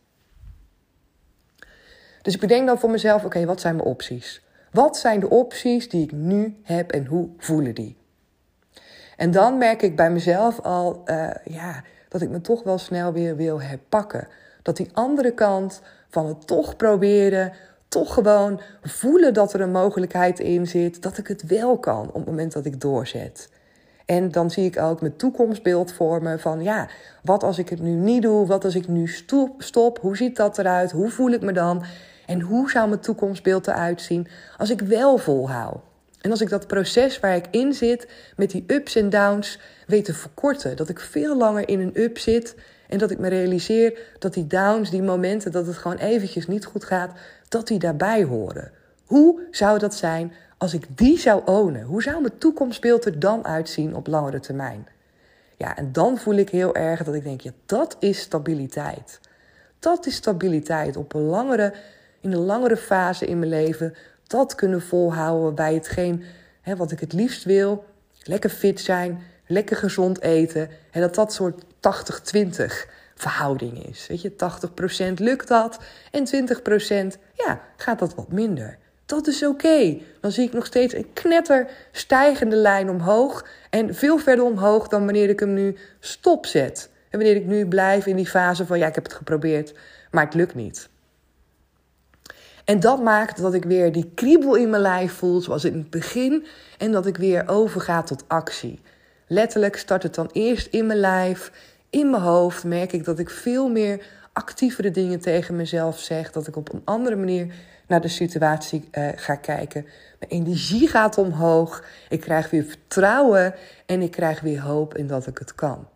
Dus 2.27 2.35
ik 2.35 2.41
bedenk 2.41 2.67
dan 2.67 2.79
voor 2.79 2.89
mezelf, 2.89 3.23
oké, 3.23 3.45
wat 3.45 3.61
zijn 3.61 3.75
mijn 3.75 3.87
opties? 3.87 4.41
Wat 4.71 4.97
zijn 4.97 5.19
de 5.19 5.29
opties 5.29 5.89
die 5.89 6.03
ik 6.03 6.11
nu 6.11 6.59
heb 6.63 6.91
en 6.91 7.05
hoe 7.05 7.29
voelen 7.37 7.75
die? 7.75 7.97
En 9.17 9.31
dan 9.31 9.57
merk 9.57 9.81
ik 9.81 9.95
bij 9.95 10.11
mezelf 10.11 10.59
al 10.59 11.01
uh, 11.05 11.29
ja, 11.43 11.83
dat 12.09 12.21
ik 12.21 12.29
me 12.29 12.41
toch 12.41 12.63
wel 12.63 12.77
snel 12.77 13.13
weer 13.13 13.35
wil 13.35 13.61
herpakken. 13.61 14.27
Dat 14.61 14.77
die 14.77 14.89
andere 14.93 15.31
kant 15.31 15.81
van 16.09 16.25
het 16.25 16.47
toch 16.47 16.75
proberen, 16.75 17.53
toch 17.87 18.13
gewoon 18.13 18.61
voelen 18.81 19.33
dat 19.33 19.53
er 19.53 19.61
een 19.61 19.71
mogelijkheid 19.71 20.39
in 20.39 20.67
zit, 20.67 21.01
dat 21.01 21.17
ik 21.17 21.27
het 21.27 21.43
wel 21.43 21.77
kan 21.77 22.07
op 22.07 22.13
het 22.13 22.25
moment 22.25 22.53
dat 22.53 22.65
ik 22.65 22.81
doorzet. 22.81 23.49
En 24.05 24.31
dan 24.31 24.51
zie 24.51 24.65
ik 24.65 24.79
ook 24.79 25.01
mijn 25.01 25.15
toekomstbeeld 25.15 25.93
vormen 25.93 26.39
van 26.39 26.63
ja, 26.63 26.89
wat 27.23 27.43
als 27.43 27.57
ik 27.57 27.69
het 27.69 27.81
nu 27.81 27.91
niet 27.91 28.21
doe, 28.21 28.45
wat 28.45 28.63
als 28.63 28.75
ik 28.75 28.87
nu 28.87 29.07
stop, 29.07 29.61
stop, 29.61 29.99
hoe 29.99 30.17
ziet 30.17 30.35
dat 30.35 30.57
eruit, 30.57 30.91
hoe 30.91 31.09
voel 31.09 31.31
ik 31.31 31.41
me 31.41 31.51
dan 31.51 31.83
en 32.27 32.41
hoe 32.41 32.69
zou 32.69 32.87
mijn 32.89 33.01
toekomstbeeld 33.01 33.67
eruit 33.67 34.01
zien 34.01 34.27
als 34.57 34.69
ik 34.69 34.81
wel 34.81 35.17
volhoud. 35.17 35.79
En 36.21 36.31
als 36.31 36.41
ik 36.41 36.49
dat 36.49 36.67
proces 36.67 37.19
waar 37.19 37.35
ik 37.35 37.45
in 37.51 37.73
zit, 37.73 38.07
met 38.35 38.51
die 38.51 38.63
ups 38.67 38.95
en 38.95 39.09
downs, 39.09 39.59
weet 39.87 40.05
te 40.05 40.13
verkorten. 40.13 40.75
Dat 40.75 40.89
ik 40.89 40.99
veel 40.99 41.37
langer 41.37 41.69
in 41.69 41.79
een 41.79 42.01
up 42.01 42.17
zit 42.17 42.55
en 42.89 42.97
dat 42.97 43.11
ik 43.11 43.19
me 43.19 43.27
realiseer 43.27 43.99
dat 44.19 44.33
die 44.33 44.47
downs, 44.47 44.89
die 44.89 45.03
momenten 45.03 45.51
dat 45.51 45.67
het 45.67 45.77
gewoon 45.77 45.97
eventjes 45.97 46.47
niet 46.47 46.65
goed 46.65 46.83
gaat, 46.83 47.11
dat 47.49 47.67
die 47.67 47.79
daarbij 47.79 48.23
horen. 48.23 48.71
Hoe 49.05 49.41
zou 49.51 49.79
dat 49.79 49.95
zijn 49.95 50.33
als 50.57 50.73
ik 50.73 50.85
die 50.89 51.19
zou 51.19 51.41
ownen? 51.45 51.83
Hoe 51.83 52.01
zou 52.03 52.21
mijn 52.21 52.37
toekomstbeeld 52.37 53.05
er 53.05 53.19
dan 53.19 53.45
uitzien 53.45 53.95
op 53.95 54.07
langere 54.07 54.39
termijn? 54.39 54.87
Ja, 55.57 55.77
en 55.77 55.91
dan 55.91 56.17
voel 56.17 56.35
ik 56.35 56.49
heel 56.49 56.75
erg 56.75 57.03
dat 57.03 57.13
ik 57.13 57.23
denk, 57.23 57.41
ja, 57.41 57.51
dat 57.65 57.97
is 57.99 58.19
stabiliteit. 58.19 59.19
Dat 59.79 60.05
is 60.05 60.15
stabiliteit 60.15 60.97
op 60.97 61.13
een 61.13 61.21
langere, 61.21 61.73
in 62.27 62.33
een 62.33 62.45
langere 62.45 62.77
fase 62.77 63.25
in 63.25 63.39
mijn 63.39 63.51
leven. 63.51 63.95
Dat 64.27 64.55
kunnen 64.55 64.81
volhouden 64.81 65.55
bij 65.55 65.73
hetgeen 65.73 66.23
hè, 66.61 66.75
wat 66.75 66.91
ik 66.91 66.99
het 66.99 67.13
liefst 67.13 67.43
wil. 67.43 67.85
Lekker 68.23 68.49
fit 68.49 68.79
zijn, 68.79 69.21
lekker 69.47 69.77
gezond 69.77 70.21
eten. 70.21 70.69
En 70.91 71.01
dat 71.01 71.15
dat 71.15 71.33
soort 71.33 71.63
80-20 71.63 71.67
verhouding 73.15 73.87
is. 73.87 74.07
Weet 74.07 74.21
je, 74.21 74.31
80% 75.11 75.13
lukt 75.13 75.47
dat 75.47 75.79
en 76.11 76.27
20% 77.15 77.19
ja, 77.33 77.61
gaat 77.77 77.99
dat 77.99 78.15
wat 78.15 78.31
minder. 78.31 78.77
Dat 79.05 79.27
is 79.27 79.45
oké. 79.45 79.97
Dan 80.21 80.31
zie 80.31 80.47
ik 80.47 80.53
nog 80.53 80.65
steeds 80.65 80.93
een 80.93 81.13
knetter 81.13 81.67
stijgende 81.91 82.55
lijn 82.55 82.89
omhoog. 82.89 83.45
En 83.69 83.95
veel 83.95 84.17
verder 84.17 84.45
omhoog 84.45 84.87
dan 84.87 85.05
wanneer 85.05 85.29
ik 85.29 85.39
hem 85.39 85.53
nu 85.53 85.77
stopzet. 85.99 86.89
En 87.09 87.19
wanneer 87.19 87.35
ik 87.35 87.45
nu 87.45 87.67
blijf 87.67 88.05
in 88.05 88.15
die 88.15 88.27
fase 88.27 88.65
van 88.65 88.77
ja, 88.77 88.87
ik 88.87 88.95
heb 88.95 89.03
het 89.03 89.13
geprobeerd, 89.13 89.73
maar 90.11 90.25
het 90.25 90.33
lukt 90.33 90.55
niet. 90.55 90.89
En 92.67 92.79
dat 92.79 93.01
maakt 93.03 93.41
dat 93.41 93.53
ik 93.53 93.63
weer 93.63 93.91
die 93.91 94.11
kriebel 94.15 94.55
in 94.55 94.69
mijn 94.69 94.81
lijf 94.81 95.13
voel, 95.13 95.41
zoals 95.41 95.65
in 95.65 95.73
het 95.73 95.89
begin. 95.89 96.45
En 96.77 96.91
dat 96.91 97.05
ik 97.05 97.17
weer 97.17 97.47
overga 97.47 98.03
tot 98.03 98.23
actie. 98.27 98.81
Letterlijk 99.27 99.77
start 99.77 100.03
het 100.03 100.15
dan 100.15 100.29
eerst 100.31 100.67
in 100.67 100.85
mijn 100.85 100.99
lijf, 100.99 101.51
in 101.89 102.09
mijn 102.09 102.23
hoofd. 102.23 102.63
Merk 102.63 102.93
ik 102.93 103.05
dat 103.05 103.19
ik 103.19 103.29
veel 103.29 103.69
meer 103.69 104.05
actievere 104.33 104.91
dingen 104.91 105.19
tegen 105.19 105.55
mezelf 105.55 105.99
zeg. 105.99 106.31
Dat 106.31 106.47
ik 106.47 106.55
op 106.55 106.73
een 106.73 106.81
andere 106.83 107.15
manier 107.15 107.53
naar 107.87 108.01
de 108.01 108.07
situatie 108.07 108.89
uh, 108.91 109.07
ga 109.15 109.35
kijken. 109.35 109.85
Mijn 110.19 110.31
energie 110.31 110.87
gaat 110.87 111.17
omhoog. 111.17 111.83
Ik 112.09 112.19
krijg 112.19 112.49
weer 112.49 112.63
vertrouwen 112.63 113.53
en 113.85 114.01
ik 114.01 114.11
krijg 114.11 114.39
weer 114.39 114.61
hoop 114.61 114.97
in 114.97 115.07
dat 115.07 115.27
ik 115.27 115.37
het 115.37 115.55
kan. 115.55 115.87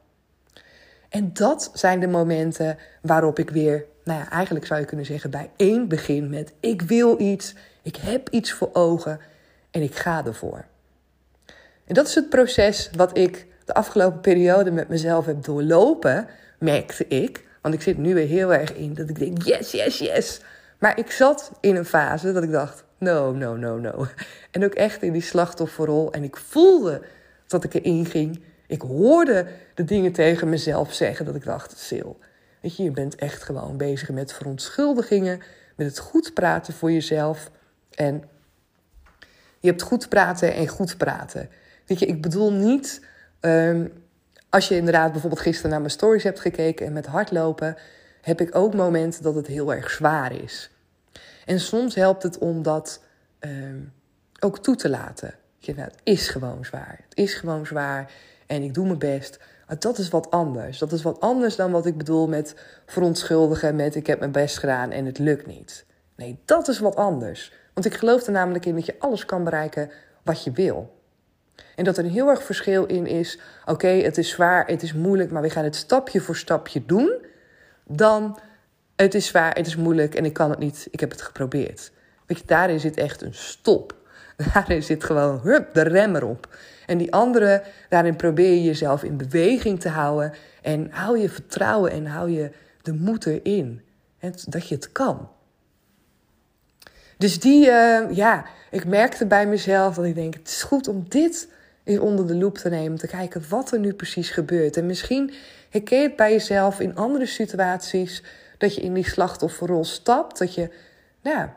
En 1.10 1.34
dat 1.34 1.72
zijn 1.74 2.00
de 2.00 2.08
momenten 2.08 2.78
waarop 3.02 3.40
ik 3.40 3.50
weer, 3.50 3.86
nou 4.18 4.30
eigenlijk 4.30 4.66
zou 4.66 4.80
je 4.80 4.86
kunnen 4.86 5.06
zeggen, 5.06 5.30
bij 5.30 5.50
één 5.56 5.88
begin 5.88 6.30
met: 6.30 6.54
ik 6.60 6.82
wil 6.82 7.20
iets, 7.20 7.56
ik 7.82 7.96
heb 7.96 8.30
iets 8.30 8.52
voor 8.52 8.70
ogen 8.74 9.20
en 9.72 9.82
ik 9.82 9.96
ga 9.96 10.26
ervoor. 10.26 10.66
En 11.86 11.94
dat 11.94 12.08
is 12.08 12.16
het 12.16 12.30
proces 12.30 12.90
wat 12.96 13.18
ik 13.18 13.48
de 13.66 13.74
afgelopen 13.74 14.20
periode 14.20 14.72
met 14.72 14.88
mezelf 14.88 15.26
heb 15.26 15.44
doorlopen, 15.44 16.28
merkte 16.60 17.08
ik. 17.08 17.50
Want 17.62 17.74
ik 17.74 17.82
zit 17.82 17.98
nu 17.98 18.14
weer 18.14 18.28
heel 18.28 18.54
erg 18.54 18.74
in 18.74 18.94
dat 18.94 19.10
ik 19.10 19.20
denk: 19.20 19.42
yes, 19.42 19.72
yes, 19.72 19.98
yes. 19.98 20.42
Maar 20.80 20.98
ik 20.98 21.12
zat 21.12 21.52
in 21.60 21.76
een 21.76 21.86
fase 21.86 22.32
dat 22.32 22.44
ik 22.44 22.52
dacht: 22.52 22.84
no, 22.98 23.32
no, 23.32 23.56
no, 23.56 23.78
no. 23.78 24.08
En 24.52 24.66
ook 24.66 24.74
echt 24.74 25.04
in 25.04 25.12
die 25.12 25.22
slachtofferrol. 25.22 26.12
En 26.12 26.24
ik 26.24 26.38
voelde 26.38 27.02
dat 27.48 27.64
ik 27.64 27.74
erin 27.74 28.06
ging. 28.06 28.44
Ik 28.68 28.82
hoorde 28.82 29.48
de 29.74 29.84
dingen 29.84 30.12
tegen 30.12 30.50
mezelf 30.50 30.94
zeggen 30.94 31.26
dat 31.26 31.36
ik 31.36 31.44
dacht: 31.44 31.78
Sil, 31.88 32.12
weet 32.62 32.76
je, 32.76 32.84
je 32.84 32.92
bent 32.92 33.16
echt 33.16 33.44
gewoon 33.44 33.78
bezig 33.78 34.10
met 34.10 34.34
verontschuldigingen, 34.34 35.42
met 35.76 35.88
het 35.88 36.00
goed 36.00 36.34
praten 36.34 36.74
voor 36.74 36.92
jezelf. 36.92 37.52
En 37.92 38.24
je 39.60 39.70
hebt 39.70 39.82
goed 39.82 40.10
praten 40.10 40.54
en 40.54 40.68
goed 40.68 40.98
praten. 40.98 41.50
Weet 41.86 42.00
je, 42.00 42.06
ik 42.06 42.22
bedoel 42.22 42.52
niet. 42.52 43.06
Um, 43.42 43.94
als 44.50 44.68
je 44.68 44.76
inderdaad 44.76 45.12
bijvoorbeeld 45.12 45.42
gisteren 45.42 45.72
naar 45.72 45.80
mijn 45.80 45.92
stories 45.92 46.24
hebt 46.24 46.40
gekeken 46.40 46.86
en 46.86 46.94
met 46.94 47.06
hardlopen, 47.06 47.78
heb 48.22 48.42
ik 48.42 48.56
ook 48.56 48.74
momenten 48.74 49.24
dat 49.24 49.36
het 49.36 49.48
heel 49.48 49.74
erg 49.74 49.92
zwaar 49.92 50.32
is. 50.44 50.70
En 51.46 51.60
soms 51.60 51.96
helpt 51.96 52.24
het 52.24 52.38
om 52.38 52.64
dat 52.64 53.04
uh, 53.40 53.52
ook 54.40 54.60
toe 54.60 54.76
te 54.76 54.90
laten. 54.90 55.34
Je, 55.58 55.76
nou, 55.76 55.88
het 55.88 56.00
is 56.04 56.30
gewoon 56.30 56.66
zwaar. 56.66 57.00
Het 57.10 57.18
is 57.18 57.34
gewoon 57.34 57.66
zwaar 57.66 58.12
en 58.48 58.62
ik 58.62 58.74
doe 58.74 58.86
mijn 58.86 59.00
best. 59.00 59.40
Dat 59.80 59.98
is 59.98 60.10
wat 60.10 60.32
anders. 60.32 60.78
Dat 60.78 60.92
is 60.92 61.02
wat 61.02 61.20
anders 61.20 61.56
dan 61.56 61.72
wat 61.72 61.86
ik 61.86 61.98
bedoel 61.98 62.28
met 62.28 62.56
verontschuldigen, 62.86 63.76
met 63.76 63.96
ik 63.96 64.08
heb 64.08 64.20
mijn 64.20 64.32
best 64.32 64.58
gedaan 64.58 64.92
en 64.92 65.06
het 65.06 65.18
lukt 65.18 65.46
niet. 65.46 65.86
Nee, 66.16 66.40
dat 66.46 66.68
is 66.68 66.80
wat 66.80 66.96
anders. 66.96 67.54
Want 67.74 67.86
ik 67.86 67.94
geloof 67.94 68.26
er 68.26 68.32
namelijk 68.32 68.66
in 68.66 68.76
dat 68.76 68.86
je 68.86 68.96
alles 69.00 69.26
kan 69.26 69.44
bereiken 69.44 69.92
wat 70.24 70.44
je 70.44 70.52
wil. 70.52 71.00
En 71.76 71.84
dat 71.84 71.98
er 71.98 72.06
een 72.06 72.12
heel 72.12 72.30
erg 72.30 72.44
verschil 72.44 72.86
in 72.86 73.08
is: 73.08 73.40
oké, 73.66 73.88
het 73.88 74.18
is 74.18 74.30
zwaar, 74.30 74.68
het 74.68 74.84
is 74.84 74.94
moeilijk, 74.94 75.32
maar 75.32 75.42
we 75.42 75.50
gaan 75.50 75.64
het 75.64 75.76
stapje 75.76 76.22
voor 76.22 76.36
stapje 76.36 76.86
doen. 76.86 77.26
Dan 77.86 78.40
het 78.96 79.14
is 79.14 79.26
zwaar, 79.26 79.56
het 79.56 79.68
is 79.68 79.76
moeilijk 79.76 80.16
en 80.16 80.26
ik 80.26 80.34
kan 80.34 80.50
het 80.50 80.60
niet, 80.60 80.88
ik 80.92 81.00
heb 81.00 81.12
het 81.12 81.22
geprobeerd. 81.22 81.92
Weet 82.26 82.40
je, 82.40 82.46
daarin 82.46 82.80
zit 82.80 82.98
echt 82.98 83.22
een 83.22 83.34
stop. 83.34 83.96
Daarin 84.54 84.84
zit 84.84 85.04
gewoon 85.04 85.40
hup, 85.44 85.74
de 85.74 85.82
rem 85.82 86.16
erop. 86.16 86.56
En 86.86 86.98
die 86.98 87.14
andere, 87.14 87.64
daarin 87.90 88.16
probeer 88.16 88.54
je 88.54 88.64
jezelf 88.64 89.04
in 89.04 89.18
beweging 89.18 89.80
te 89.80 89.90
houden. 89.90 90.34
En 90.62 90.88
hou 90.92 91.20
je 91.20 91.30
vertrouwen 91.30 91.92
en 91.92 92.06
hou 92.06 92.30
je 92.30 92.52
de 92.82 92.94
moed 92.94 93.26
erin. 93.26 93.82
Dat 94.48 94.68
je 94.68 94.76
het 94.76 94.92
kan. 94.92 95.30
Dus 97.18 97.40
die, 97.40 97.68
uh, 97.68 98.12
ja, 98.12 98.46
ik 98.72 98.86
merkte 98.86 99.26
bij 99.26 99.48
mezelf 99.48 99.96
dat 99.96 100.06
ik 100.06 100.16
denk: 100.16 100.34
het 100.34 100.48
is 100.48 100.64
goed 100.64 100.88
om 100.88 101.06
dit 101.08 101.48
eens 101.84 102.00
onder 102.00 102.28
de 102.28 102.36
loep 102.36 102.58
te 102.58 102.70
nemen. 102.70 102.98
Te 102.98 103.08
kijken 103.08 103.44
wat 103.50 103.72
er 103.72 103.80
nu 103.80 103.94
precies 103.94 104.30
gebeurt. 104.30 104.78
En 104.78 104.86
misschien 104.86 105.34
herken 105.70 105.98
je 105.98 106.04
het 106.04 106.16
bij 106.16 106.32
jezelf 106.32 106.80
in 106.80 106.96
andere 106.96 107.26
situaties 107.26 108.24
dat 108.58 108.76
je 108.76 108.82
in 108.82 108.94
die 108.94 109.10
slachtofferrol 109.10 109.86
stapt. 109.86 110.38
Dat 110.38 110.54
je, 110.54 110.70
nou 111.22 111.48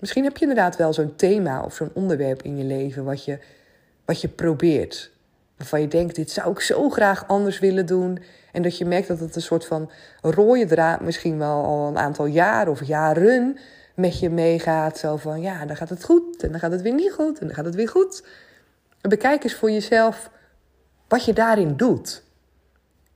misschien 0.00 0.24
heb 0.24 0.36
je 0.36 0.46
inderdaad 0.46 0.76
wel 0.76 0.92
zo'n 0.92 1.16
thema 1.16 1.62
of 1.62 1.74
zo'n 1.74 1.90
onderwerp 1.92 2.42
in 2.42 2.56
je 2.56 2.64
leven 2.64 3.04
wat 3.04 3.24
je, 3.24 3.38
wat 4.04 4.20
je 4.20 4.28
probeert. 4.28 5.10
Waarvan 5.56 5.80
je 5.80 5.88
denkt, 5.88 6.14
dit 6.14 6.30
zou 6.30 6.50
ik 6.50 6.60
zo 6.60 6.88
graag 6.88 7.28
anders 7.28 7.58
willen 7.58 7.86
doen. 7.86 8.18
En 8.52 8.62
dat 8.62 8.78
je 8.78 8.84
merkt 8.84 9.08
dat 9.08 9.18
het 9.18 9.36
een 9.36 9.42
soort 9.42 9.66
van 9.66 9.90
rode 10.20 10.66
draad 10.66 11.00
misschien 11.00 11.38
wel 11.38 11.64
al 11.64 11.88
een 11.88 11.98
aantal 11.98 12.26
jaar 12.26 12.68
of 12.68 12.84
jaren 12.84 13.58
met 13.94 14.18
je 14.18 14.30
meegaat. 14.30 14.98
Zo 14.98 15.16
van, 15.16 15.40
ja, 15.40 15.66
dan 15.66 15.76
gaat 15.76 15.88
het 15.88 16.04
goed 16.04 16.42
en 16.42 16.50
dan 16.50 16.60
gaat 16.60 16.72
het 16.72 16.82
weer 16.82 16.94
niet 16.94 17.12
goed 17.12 17.38
en 17.38 17.46
dan 17.46 17.56
gaat 17.56 17.64
het 17.64 17.74
weer 17.74 17.88
goed. 17.88 18.24
Bekijk 19.00 19.44
eens 19.44 19.54
voor 19.54 19.70
jezelf 19.70 20.30
wat 21.08 21.24
je 21.24 21.32
daarin 21.32 21.76
doet. 21.76 22.22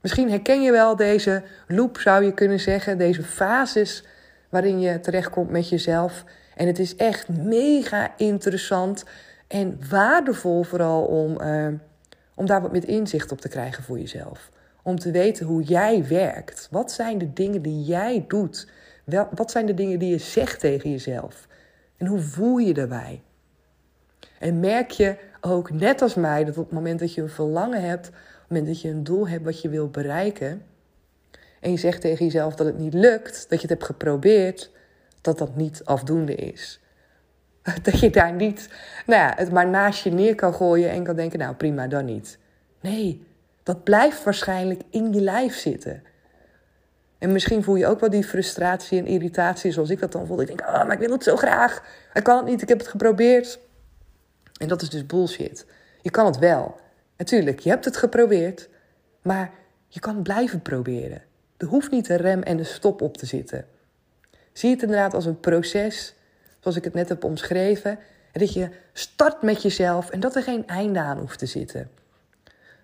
Misschien 0.01 0.29
herken 0.29 0.61
je 0.61 0.71
wel 0.71 0.95
deze 0.95 1.43
loop, 1.67 1.97
zou 1.99 2.23
je 2.23 2.33
kunnen 2.33 2.59
zeggen, 2.59 2.97
deze 2.97 3.23
fases 3.23 4.03
waarin 4.49 4.79
je 4.79 4.99
terechtkomt 4.99 5.49
met 5.49 5.69
jezelf. 5.69 6.23
En 6.55 6.67
het 6.67 6.79
is 6.79 6.95
echt 6.95 7.29
mega 7.29 8.13
interessant 8.17 9.03
en 9.47 9.79
waardevol 9.89 10.63
vooral 10.63 11.03
om, 11.03 11.41
uh, 11.41 11.67
om 12.33 12.45
daar 12.45 12.61
wat 12.61 12.71
met 12.71 12.85
inzicht 12.85 13.31
op 13.31 13.41
te 13.41 13.49
krijgen 13.49 13.83
voor 13.83 13.99
jezelf. 13.99 14.49
Om 14.83 14.99
te 14.99 15.11
weten 15.11 15.45
hoe 15.45 15.63
jij 15.63 16.07
werkt. 16.07 16.67
Wat 16.71 16.91
zijn 16.91 17.17
de 17.17 17.33
dingen 17.33 17.61
die 17.61 17.83
jij 17.83 18.25
doet? 18.27 18.67
Wat 19.31 19.51
zijn 19.51 19.65
de 19.65 19.73
dingen 19.73 19.99
die 19.99 20.09
je 20.09 20.17
zegt 20.17 20.59
tegen 20.59 20.91
jezelf? 20.91 21.47
En 21.97 22.07
hoe 22.07 22.19
voel 22.19 22.57
je 22.57 22.73
daarbij? 22.73 23.21
En 24.39 24.59
merk 24.59 24.91
je 24.91 25.15
ook, 25.41 25.71
net 25.71 26.01
als 26.01 26.15
mij, 26.15 26.43
dat 26.43 26.57
op 26.57 26.65
het 26.65 26.73
moment 26.73 26.99
dat 26.99 27.13
je 27.13 27.21
een 27.21 27.29
verlangen 27.29 27.81
hebt, 27.81 28.07
op 28.07 28.13
het 28.13 28.49
moment 28.49 28.67
dat 28.67 28.81
je 28.81 28.89
een 28.89 29.03
doel 29.03 29.27
hebt 29.27 29.43
wat 29.43 29.61
je 29.61 29.69
wil 29.69 29.89
bereiken, 29.89 30.61
en 31.59 31.71
je 31.71 31.77
zegt 31.77 32.01
tegen 32.01 32.25
jezelf 32.25 32.55
dat 32.55 32.65
het 32.65 32.77
niet 32.77 32.93
lukt, 32.93 33.49
dat 33.49 33.61
je 33.61 33.67
het 33.67 33.69
hebt 33.69 33.83
geprobeerd, 33.83 34.71
dat 35.25 35.37
dat 35.37 35.55
niet 35.55 35.81
afdoende 35.83 36.35
is. 36.35 36.79
Dat 37.83 37.99
je 37.99 38.09
daar 38.09 38.33
niet, 38.33 38.69
nou 39.05 39.21
ja, 39.21 39.33
het 39.35 39.51
maar 39.51 39.67
naast 39.67 40.03
je 40.03 40.11
neer 40.11 40.35
kan 40.35 40.53
gooien 40.53 40.89
en 40.89 41.03
kan 41.03 41.15
denken, 41.15 41.39
nou 41.39 41.55
prima, 41.55 41.87
dan 41.87 42.05
niet. 42.05 42.37
Nee, 42.81 43.27
dat 43.63 43.83
blijft 43.83 44.23
waarschijnlijk 44.23 44.81
in 44.89 45.13
je 45.13 45.21
lijf 45.21 45.55
zitten. 45.55 46.03
En 47.17 47.31
misschien 47.31 47.63
voel 47.63 47.75
je 47.75 47.87
ook 47.87 47.99
wel 47.99 48.09
die 48.09 48.23
frustratie 48.23 48.99
en 48.99 49.05
irritatie 49.05 49.71
zoals 49.71 49.89
ik 49.89 49.99
dat 49.99 50.11
dan 50.11 50.27
voel. 50.27 50.41
Ik 50.41 50.47
denk, 50.47 50.61
oh, 50.61 50.73
maar 50.73 50.91
ik 50.91 50.99
wil 50.99 51.11
het 51.11 51.23
zo 51.23 51.35
graag. 51.35 51.83
Ik 52.13 52.23
kan 52.23 52.37
het 52.37 52.45
niet, 52.45 52.61
ik 52.61 52.69
heb 52.69 52.79
het 52.79 52.87
geprobeerd. 52.87 53.59
En 54.57 54.67
dat 54.67 54.81
is 54.81 54.89
dus 54.89 55.05
bullshit. 55.05 55.65
Je 56.01 56.09
kan 56.09 56.25
het 56.25 56.37
wel. 56.37 56.79
Natuurlijk, 57.17 57.59
je 57.59 57.69
hebt 57.69 57.85
het 57.85 57.97
geprobeerd. 57.97 58.69
Maar 59.21 59.51
je 59.87 59.99
kan 59.99 60.21
blijven 60.21 60.61
proberen. 60.61 61.23
Er 61.57 61.67
hoeft 61.67 61.91
niet 61.91 62.09
een 62.09 62.17
rem 62.17 62.41
en 62.41 62.57
een 62.57 62.65
stop 62.65 63.01
op 63.01 63.17
te 63.17 63.25
zitten. 63.25 63.65
Zie 64.55 64.69
het 64.69 64.81
inderdaad 64.81 65.13
als 65.13 65.25
een 65.25 65.39
proces, 65.39 66.13
zoals 66.59 66.77
ik 66.77 66.83
het 66.83 66.93
net 66.93 67.09
heb 67.09 67.23
omschreven. 67.23 67.91
En 68.31 68.39
dat 68.39 68.53
je 68.53 68.69
start 68.93 69.41
met 69.41 69.61
jezelf 69.61 70.09
en 70.09 70.19
dat 70.19 70.35
er 70.35 70.43
geen 70.43 70.67
einde 70.67 70.99
aan 70.99 71.17
hoeft 71.17 71.39
te 71.39 71.45
zitten. 71.45 71.89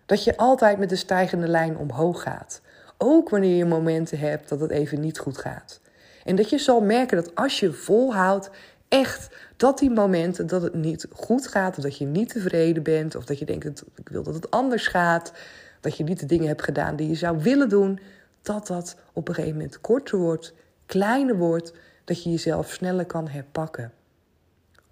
Dat 0.06 0.24
je 0.24 0.38
altijd 0.38 0.78
met 0.78 0.90
de 0.90 0.96
stijgende 0.96 1.48
lijn 1.48 1.78
omhoog 1.78 2.22
gaat. 2.22 2.62
Ook 2.98 3.30
wanneer 3.30 3.56
je 3.56 3.66
momenten 3.66 4.20
hebt 4.20 4.50
dat 4.50 4.60
het 4.60 4.72
even 4.72 5.00
niet 5.00 5.20
goed 5.20 5.38
gaat. 5.38 5.80
En 6.24 6.36
dat 6.36 6.50
je 6.50 6.58
zal 6.58 6.82
merken 6.82 7.18
dat 7.18 7.36
als 7.36 7.60
je 7.60 7.74
volhoudt, 7.74 8.50
echt 8.88 9.36
dat 9.58 9.80
die 9.80 9.90
momenten 9.90 10.48
dat 10.48 10.62
het 10.62 10.74
niet 10.74 11.08
goed 11.14 11.48
gaat, 11.48 11.78
of 11.78 11.84
dat 11.84 11.98
je 11.98 12.06
niet 12.06 12.30
tevreden 12.30 12.84
bent, 12.84 13.16
of 13.16 13.26
dat 13.26 13.40
je 13.40 13.46
denkt 13.46 13.64
dat 13.64 13.84
ik 13.96 14.10
wil 14.10 14.24
dat 14.24 14.34
het 14.34 14.52
anders 14.52 14.88
gaat, 14.88 15.32
dat 15.80 15.98
je 15.98 16.04
niet 16.04 16.20
de 16.20 16.26
dingen 16.26 16.48
hebt 16.48 16.64
gedaan 16.64 16.96
die 16.96 17.08
je 17.08 17.16
zou 17.16 17.38
willen 17.38 17.70
doen, 17.70 18.00
dat 18.42 18.68
dat 18.68 18.96
op 19.14 19.28
een 19.28 19.34
gegeven 19.34 19.58
moment 19.58 19.82
korter 19.82 20.18
wordt, 20.18 20.54
kleiner 20.92 21.38
wordt, 21.38 21.74
dat 22.04 22.24
je 22.24 22.30
jezelf 22.30 22.72
sneller 22.72 23.06
kan 23.06 23.28
herpakken. 23.28 23.92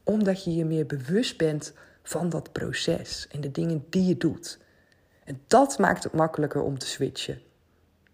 Omdat 0.04 0.44
je 0.44 0.56
je 0.56 0.66
meer 0.66 0.86
bewust 0.86 1.38
bent 1.38 1.74
van 2.04 2.30
dat 2.30 2.52
proces 2.52 3.28
en 3.32 3.42
de 3.42 3.52
dingen 3.52 3.86
die 3.90 4.06
je 4.06 4.18
doet. 4.18 4.60
En 5.24 5.42
dat 5.48 5.78
maakt 5.78 6.04
het 6.04 6.14
makkelijker 6.14 6.62
om 6.62 6.78
te 6.78 6.88
switchen. 6.88 7.42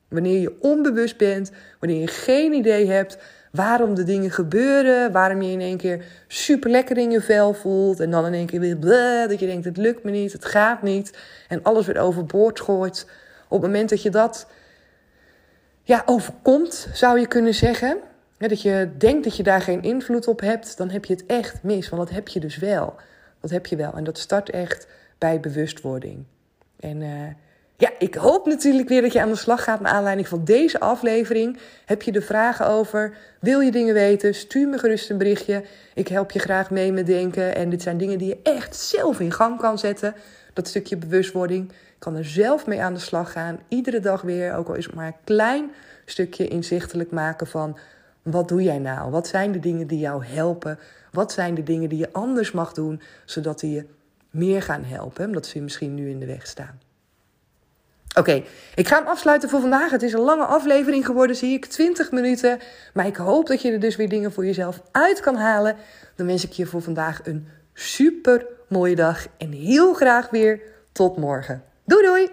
Wanneer 0.07 0.39
je 0.39 0.61
onbewust 0.61 1.17
bent, 1.17 1.51
wanneer 1.79 1.99
je 1.99 2.07
geen 2.07 2.53
idee 2.53 2.87
hebt 2.87 3.17
waarom 3.51 3.95
de 3.95 4.03
dingen 4.03 4.31
gebeuren, 4.31 5.11
waarom 5.11 5.41
je 5.41 5.51
in 5.51 5.61
één 5.61 5.77
keer 5.77 6.05
super 6.27 6.69
lekker 6.69 6.97
in 6.97 7.11
je 7.11 7.21
vel 7.21 7.53
voelt 7.53 7.99
en 7.99 8.11
dan 8.11 8.25
in 8.25 8.33
één 8.33 8.45
keer 8.45 8.59
weer 8.59 8.77
bleh, 8.77 9.29
dat 9.29 9.39
je 9.39 9.45
denkt 9.45 9.65
het 9.65 9.77
lukt 9.77 10.03
me 10.03 10.11
niet, 10.11 10.31
het 10.33 10.45
gaat 10.45 10.81
niet 10.81 11.17
en 11.47 11.63
alles 11.63 11.85
weer 11.85 11.99
overboord 11.99 12.59
gooit. 12.59 13.07
Op 13.47 13.61
het 13.61 13.71
moment 13.71 13.89
dat 13.89 14.01
je 14.01 14.09
dat 14.09 14.47
ja, 15.85 16.03
overkomt, 16.05 16.87
zou 16.93 17.19
je 17.19 17.27
kunnen 17.27 17.53
zeggen, 17.53 17.97
dat 18.37 18.61
je 18.61 18.89
denkt 18.97 19.23
dat 19.23 19.37
je 19.37 19.43
daar 19.43 19.61
geen 19.61 19.81
invloed 19.81 20.27
op 20.27 20.39
hebt, 20.39 20.77
dan 20.77 20.89
heb 20.89 21.05
je 21.05 21.13
het 21.13 21.25
echt 21.25 21.63
mis, 21.63 21.89
want 21.89 22.01
dat 22.07 22.15
heb 22.15 22.27
je 22.27 22.39
dus 22.39 22.57
wel. 22.57 22.95
Dat 23.41 23.51
heb 23.51 23.65
je 23.65 23.75
wel 23.75 23.93
en 23.93 24.03
dat 24.03 24.17
start 24.17 24.49
echt 24.49 24.87
bij 25.17 25.39
bewustwording. 25.39 26.23
En 26.79 27.01
uh, 27.01 27.09
ja, 27.77 27.91
ik 27.99 28.15
hoop 28.15 28.45
natuurlijk 28.45 28.89
weer 28.89 29.01
dat 29.01 29.13
je 29.13 29.21
aan 29.21 29.29
de 29.29 29.35
slag 29.35 29.63
gaat 29.63 29.79
naar 29.79 29.91
aanleiding 29.91 30.27
van 30.27 30.43
deze 30.43 30.79
aflevering. 30.79 31.57
Heb 31.85 32.01
je 32.01 32.11
er 32.11 32.21
vragen 32.21 32.67
over? 32.67 33.17
Wil 33.39 33.59
je 33.59 33.71
dingen 33.71 33.93
weten? 33.93 34.35
Stuur 34.35 34.67
me 34.67 34.77
gerust 34.77 35.09
een 35.09 35.17
berichtje. 35.17 35.63
Ik 35.93 36.07
help 36.07 36.31
je 36.31 36.39
graag 36.39 36.71
mee 36.71 36.91
met 36.91 37.05
denken. 37.05 37.55
En 37.55 37.69
dit 37.69 37.81
zijn 37.81 37.97
dingen 37.97 38.17
die 38.17 38.27
je 38.27 38.39
echt 38.43 38.75
zelf 38.75 39.19
in 39.19 39.31
gang 39.31 39.59
kan 39.59 39.79
zetten. 39.79 40.15
Dat 40.53 40.67
stukje 40.67 40.97
bewustwording. 40.97 41.71
Kan 42.05 42.15
er 42.15 42.25
zelf 42.25 42.65
mee 42.67 42.81
aan 42.81 42.93
de 42.93 42.99
slag 42.99 43.31
gaan. 43.31 43.59
Iedere 43.67 43.99
dag 43.99 44.21
weer, 44.21 44.55
ook 44.55 44.67
al 44.67 44.73
is 44.73 44.85
het 44.85 44.95
maar 44.95 45.07
een 45.07 45.23
klein 45.23 45.71
stukje 46.05 46.47
inzichtelijk 46.47 47.11
maken 47.11 47.47
van... 47.47 47.77
Wat 48.21 48.47
doe 48.47 48.63
jij 48.63 48.79
nou? 48.79 49.11
Wat 49.11 49.27
zijn 49.27 49.51
de 49.51 49.59
dingen 49.59 49.87
die 49.87 49.99
jou 49.99 50.25
helpen? 50.25 50.79
Wat 51.11 51.31
zijn 51.31 51.55
de 51.55 51.63
dingen 51.63 51.89
die 51.89 51.97
je 51.97 52.13
anders 52.13 52.51
mag 52.51 52.73
doen, 52.73 53.01
zodat 53.25 53.59
die 53.59 53.71
je 53.71 53.85
meer 54.29 54.61
gaan 54.61 54.83
helpen? 54.83 55.25
Omdat 55.25 55.45
ze 55.45 55.57
je 55.57 55.63
misschien 55.63 55.93
nu 55.93 56.09
in 56.09 56.19
de 56.19 56.25
weg 56.25 56.47
staan. 56.47 56.79
Oké, 58.17 58.43
ik 58.75 58.87
ga 58.87 58.97
hem 58.97 59.07
afsluiten 59.07 59.49
voor 59.49 59.59
vandaag. 59.59 59.91
Het 59.91 60.03
is 60.03 60.13
een 60.13 60.19
lange 60.19 60.45
aflevering 60.45 61.05
geworden, 61.05 61.35
zie 61.35 61.53
ik, 61.53 61.65
20 61.65 62.11
minuten. 62.11 62.59
Maar 62.93 63.07
ik 63.07 63.15
hoop 63.15 63.47
dat 63.47 63.61
je 63.61 63.71
er 63.71 63.79
dus 63.79 63.95
weer 63.95 64.09
dingen 64.09 64.33
voor 64.33 64.45
jezelf 64.45 64.81
uit 64.91 65.19
kan 65.19 65.35
halen. 65.35 65.75
Dan 66.15 66.25
wens 66.25 66.45
ik 66.45 66.51
je 66.51 66.65
voor 66.65 66.81
vandaag 66.81 67.21
een 67.23 67.47
super 67.73 68.45
mooie 68.69 68.95
dag 68.95 69.27
en 69.37 69.51
heel 69.51 69.93
graag 69.93 70.29
weer 70.29 70.61
tot 70.91 71.17
morgen. 71.17 71.63
Doei 71.85 72.05
doei! 72.05 72.29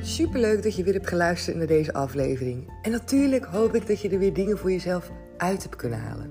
Superleuk 0.00 0.62
dat 0.62 0.76
je 0.76 0.84
weer 0.84 0.94
hebt 0.94 1.08
geluisterd 1.08 1.56
naar 1.56 1.66
deze 1.66 1.92
aflevering. 1.92 2.72
En 2.82 2.90
natuurlijk 2.90 3.44
hoop 3.44 3.74
ik 3.74 3.86
dat 3.86 4.00
je 4.00 4.08
er 4.08 4.18
weer 4.18 4.34
dingen 4.34 4.58
voor 4.58 4.70
jezelf 4.70 5.10
uit 5.36 5.62
hebt 5.62 5.76
kunnen 5.76 6.00
halen. 6.00 6.30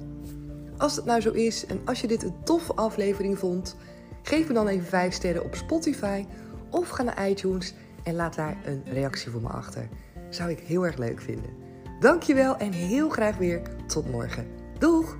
Als 0.78 0.96
het 0.96 1.06
nou 1.06 1.22
zo 1.22 1.32
is 1.32 1.66
en 1.66 1.82
als 1.86 2.02
je 2.02 2.08
dit 2.08 2.24
een 2.24 2.44
toffe 2.44 2.74
aflevering 2.74 3.40
vond 3.40 3.76
Geef 4.28 4.48
me 4.48 4.54
dan 4.54 4.68
even 4.68 4.86
5 4.86 5.14
sterren 5.14 5.44
op 5.44 5.56
Spotify 5.56 6.26
of 6.70 6.90
ga 6.90 7.04
naar 7.04 7.30
iTunes 7.30 7.74
en 8.04 8.16
laat 8.16 8.36
daar 8.36 8.58
een 8.66 8.84
reactie 8.86 9.32
voor 9.32 9.42
me 9.42 9.48
achter. 9.48 9.88
Zou 10.30 10.50
ik 10.50 10.60
heel 10.60 10.86
erg 10.86 10.98
leuk 10.98 11.22
vinden. 11.22 11.50
Dankjewel 12.00 12.58
en 12.58 12.72
heel 12.72 13.10
graag 13.10 13.38
weer 13.38 13.62
tot 13.88 14.12
morgen. 14.12 14.48
Doeg! 14.80 15.18